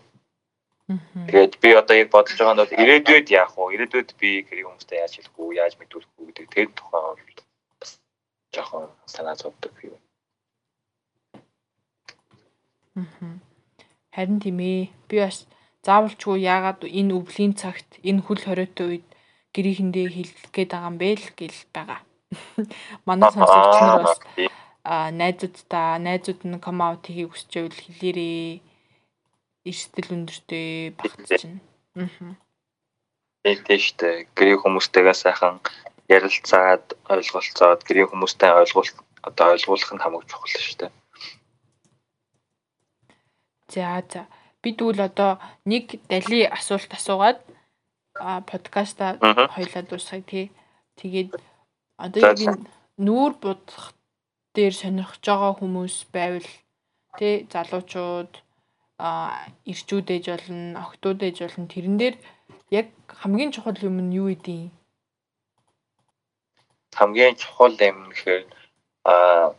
Тэгээд 0.86 1.54
би 1.62 1.70
одоо 1.74 1.96
яг 1.98 2.10
бодож 2.14 2.38
байгаа 2.38 2.54
нь 2.54 2.62
бол 2.62 2.78
ирээдүйд 2.78 3.28
яах 3.34 3.58
вэ? 3.58 3.74
Ирээдүйд 3.74 4.10
би 4.22 4.46
гэрийн 4.46 4.70
хүмүүстэй 4.70 5.02
яаж 5.02 5.14
хэлэх 5.18 5.34
үү, 5.42 5.58
яаж 5.58 5.74
мэдүүлэх 5.82 6.12
үү 6.14 6.26
гэдэг 6.30 6.46
тэр 6.54 6.68
тухай 6.78 7.02
бол 7.02 7.18
бас 7.82 7.92
жоохон 8.54 8.86
санаа 9.10 9.34
зовдөг 9.34 9.74
юм. 9.82 9.98
Харин 14.14 14.40
тийм 14.40 14.62
ээ. 14.62 14.94
Би 15.10 15.16
бас 15.26 15.50
заавалчгүй 15.82 16.38
яагаад 16.46 16.86
энэ 16.86 17.18
өвлийн 17.18 17.58
цагт 17.58 17.90
энэ 18.06 18.22
хөл 18.22 18.46
хориотой 18.46 18.88
үед 19.02 19.08
гэрийнхэндээ 19.58 20.08
хэлэх 20.14 20.54
гээд 20.54 20.70
байгаа 20.70 20.90
юм 20.94 20.98
бэ 21.02 21.10
л 21.18 21.28
гэл 21.34 21.62
байгаа. 21.74 22.00
Манай 23.10 23.30
сонсогч 23.34 23.76
нар 23.82 24.06
бас 24.06 24.22
а 24.86 25.10
найзуудтай 25.10 25.98
найзууд 25.98 26.42
нь 26.46 26.62
ком 26.62 26.78
аут 26.86 27.10
хийхийг 27.10 27.34
хүсч 27.34 27.50
байвал 27.58 27.74
хэлээрээ 27.74 28.75
эрсдэл 29.66 30.14
өндөртэй 30.16 30.94
багтчихна. 30.96 31.60
Аа. 31.98 32.38
Тэгтээ 33.46 33.80
штэ 33.82 34.10
гэрийн 34.38 34.62
хүмүүстэйгээ 34.62 35.18
сайхан 35.18 35.62
ярилцаад 36.10 36.86
ойлголцоод 37.10 37.82
гэрийн 37.86 38.10
хүмүүстэй 38.10 38.52
ойлголт 38.62 38.96
одоо 39.26 39.58
ойлгуулах 39.58 39.92
нь 39.94 40.02
хамаагүй 40.02 40.30
чухал 40.30 40.50
штэ. 40.54 40.88
За 43.74 44.02
за. 44.06 44.30
Би 44.62 44.74
тэгвэл 44.74 45.10
одоо 45.10 45.42
нэг 45.66 45.98
дали 46.10 46.46
асуулт 46.46 46.92
асуугаад 46.94 47.42
а 48.18 48.42
подкаста 48.42 49.18
хоёлаа 49.54 49.84
дуусгая 49.86 50.22
тий. 50.22 50.46
Тэгээд 50.98 51.34
одоо 51.98 52.22
яг 52.22 52.66
нүүр 52.98 53.34
будах 53.42 53.94
дээр 54.56 54.74
сонирхож 54.74 55.22
байгаа 55.26 55.54
хүмүүс 55.60 55.96
байвал 56.16 56.50
тий 57.20 57.46
залуучууд 57.52 58.45
ирчүүд 58.98 60.08
ээж 60.16 60.26
болно, 60.32 60.80
охтууд 60.80 61.20
ээж 61.28 61.38
болно. 61.44 61.68
Тэрэн 61.68 61.96
дээр 62.00 62.16
яг 62.72 62.88
хамгийн 63.08 63.52
чухал 63.52 63.76
юм 63.84 64.00
нь 64.00 64.16
юу 64.16 64.32
идэв? 64.32 64.72
Хамгийн 66.96 67.36
чухал 67.36 67.76
юм 67.76 68.10
гэхээр 68.10 68.44
а 69.04 69.52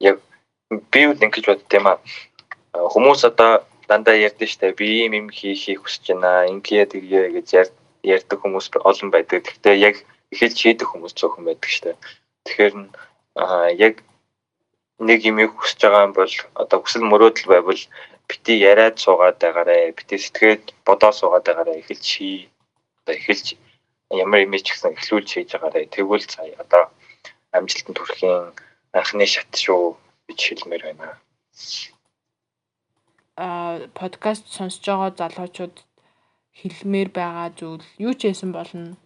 яг 0.00 0.16
би 0.92 1.00
үл 1.04 1.20
ингэж 1.20 1.44
бодд 1.46 1.68
юм 1.68 1.86
а 1.92 2.00
хүмүүс 2.72 3.28
одоо 3.28 3.60
дандаа 3.88 4.16
ярьдэн 4.16 4.48
штэ 4.48 4.72
би 4.72 5.04
ийм 5.04 5.12
юм 5.20 5.28
хийхийг 5.28 5.84
хүсэж 5.84 6.16
байна. 6.16 6.48
Ингээ 6.48 6.88
тэгье 6.88 7.20
гэж 7.36 7.48
ярьдаг 8.00 8.38
хүмүүс 8.40 8.72
олон 8.80 9.08
байдаг. 9.12 9.44
Гэхдээ 9.44 9.76
яг 9.88 9.96
эхэлж 10.32 10.56
хийдэг 10.56 10.88
хүмүүс 10.88 11.12
цөөхөн 11.12 11.44
байдаг 11.44 11.68
штэ. 11.68 11.92
Тэгэхээр 12.48 12.74
яг 13.86 13.94
нэг 14.98 15.20
юм 15.28 15.38
хүсэж 15.44 15.78
байгаа 15.84 16.06
юм 16.08 16.14
бол 16.16 16.34
одоо 16.56 16.78
хүсэл 16.80 17.04
мөрөөдөл 17.04 17.52
байвал 17.52 17.82
бити 18.28 18.52
яриад 18.70 18.96
суугаад 19.04 19.36
байгаарэ 19.42 19.92
бити 19.98 20.16
сэтгэхэд 20.18 20.64
бодоо 20.86 21.12
суугаад 21.12 21.44
байгаарэ 21.46 21.80
эхэлж 21.80 22.06
хий 22.14 22.38
одоо 23.02 23.14
эхэлж 23.18 23.46
ямар 24.12 24.44
ч 24.64 24.68
гэсэн 24.70 24.92
эхлүүлж 24.96 25.28
хийж 25.32 25.50
байгаарэ 25.52 25.88
тэгвэл 25.94 26.26
цаа 26.32 26.46
одоо 26.62 26.82
амжилтанд 27.56 27.98
хүрэхийн 27.98 28.52
анхны 28.92 29.26
шат 29.26 29.50
шүү 29.64 29.96
гэж 30.28 30.40
хэлмээр 30.44 30.82
байна. 30.86 31.16
А 33.36 33.88
подкаст 33.98 34.44
сонсож 34.52 34.84
байгаа 34.84 35.10
залуучууд 35.16 35.76
хэлмээр 36.60 37.08
байгаа 37.18 37.48
зүйл 37.58 37.84
юу 38.06 38.12
ч 38.18 38.28
байсан 38.28 38.52
болно. 38.52 38.96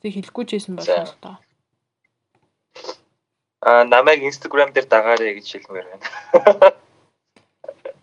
Би 0.00 0.08
хэлэхгүй 0.14 0.44
ч 0.46 0.50
байсан 0.54 0.74
болно 0.78 1.04
л 1.10 1.18
доо. 1.22 1.36
А 3.60 3.84
намайг 3.84 4.22
Instagram 4.22 4.70
дээр 4.70 4.86
дагаарэ 4.86 5.34
гэж 5.36 5.46
хэлмээр 5.50 5.86
байна. 5.90 6.06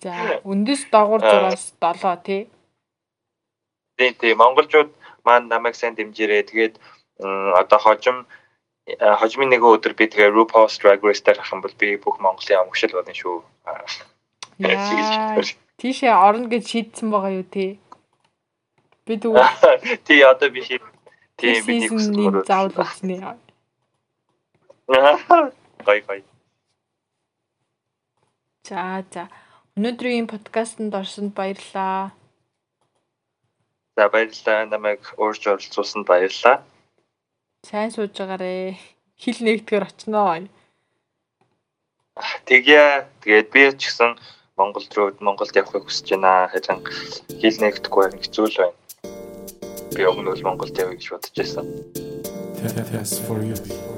За, 0.06 0.13
үндэс 0.46 0.94
дагуур 0.94 1.26
зураас 1.26 1.74
7 1.82 2.22
тий. 2.22 2.41
Тий, 3.98 4.13
тий. 4.13 4.34
Монголчууд 4.38 4.94
маань 5.26 5.50
намайг 5.50 5.74
сайн 5.74 5.98
дэмжээрэй. 5.98 6.46
Тэгээд 6.46 6.78
одоо 7.18 7.80
хожим 7.82 8.30
хожимын 8.86 9.50
нэг 9.50 9.65
өдөр 9.65 9.98
би 9.98 10.06
тэгээ 10.06 10.30
RuPaul's 10.30 10.78
Drag 10.78 11.02
Race 11.02 11.26
дээр 11.26 11.41
ахын 11.41 11.65
бол 11.65 11.74
би 11.74 11.98
бүх 11.98 12.22
Монголын 12.22 12.70
омгшил 12.70 12.94
болно 12.94 13.18
шүү. 13.18 13.41
Тийшээ 15.82 16.13
орно 16.13 16.48
гэж 16.54 16.63
шийдсэн 16.70 17.10
байгаа 17.10 17.41
юу 17.41 17.46
тий. 17.50 17.82
Би 19.10 19.18
тэгвэл 19.18 19.41
тий 20.08 20.22
одоо 20.22 20.54
би 20.54 20.62
шийд. 20.62 20.86
Тий 21.34 21.65
би 21.65 21.82
нэг 21.82 21.89
хүсэл 21.89 22.46
заавал 22.46 22.78
үзнэ. 22.78 23.26
Гай 25.82 26.00
гай. 26.06 26.22
За 28.62 29.02
за. 29.10 29.26
Өнөөдрийн 29.76 30.32
подкастт 30.32 30.80
орсонд 30.80 31.36
баярлалаа. 31.36 32.16
За 34.00 34.08
баярлалаа. 34.08 34.72
Намайг 34.72 35.04
уурж 35.20 35.44
оролцуулсанд 35.52 36.08
баярлалаа. 36.08 36.64
Сайн 37.68 37.92
сууж 37.92 38.16
байгаарэ. 38.16 38.80
Хил 39.20 39.40
нэгтгэр 39.44 39.84
очноо. 39.84 40.48
Тэгье. 42.48 43.04
Тэгээд 43.20 43.48
би 43.52 43.62
ч 43.76 43.92
гэсэн 43.92 44.16
Монгол 44.56 44.88
руу 44.96 45.12
Монголд 45.20 45.52
явахыг 45.52 45.92
хүсэж 45.92 46.08
байна. 46.16 46.48
Харин 46.48 46.80
хил 47.36 47.58
нэгдэхгүй 47.60 48.02
байх 48.08 48.16
хэцүү 48.24 48.48
л 48.48 48.60
байна. 48.64 48.80
Би 49.92 50.08
өмнө 50.08 50.40
нь 50.40 50.46
Монголд 50.48 50.80
явъя 50.80 50.96
гэж 50.96 51.12
бодож 51.12 51.36
байсан. 51.36 51.68
Test 52.64 53.28
for 53.28 53.44
you. 53.44 53.95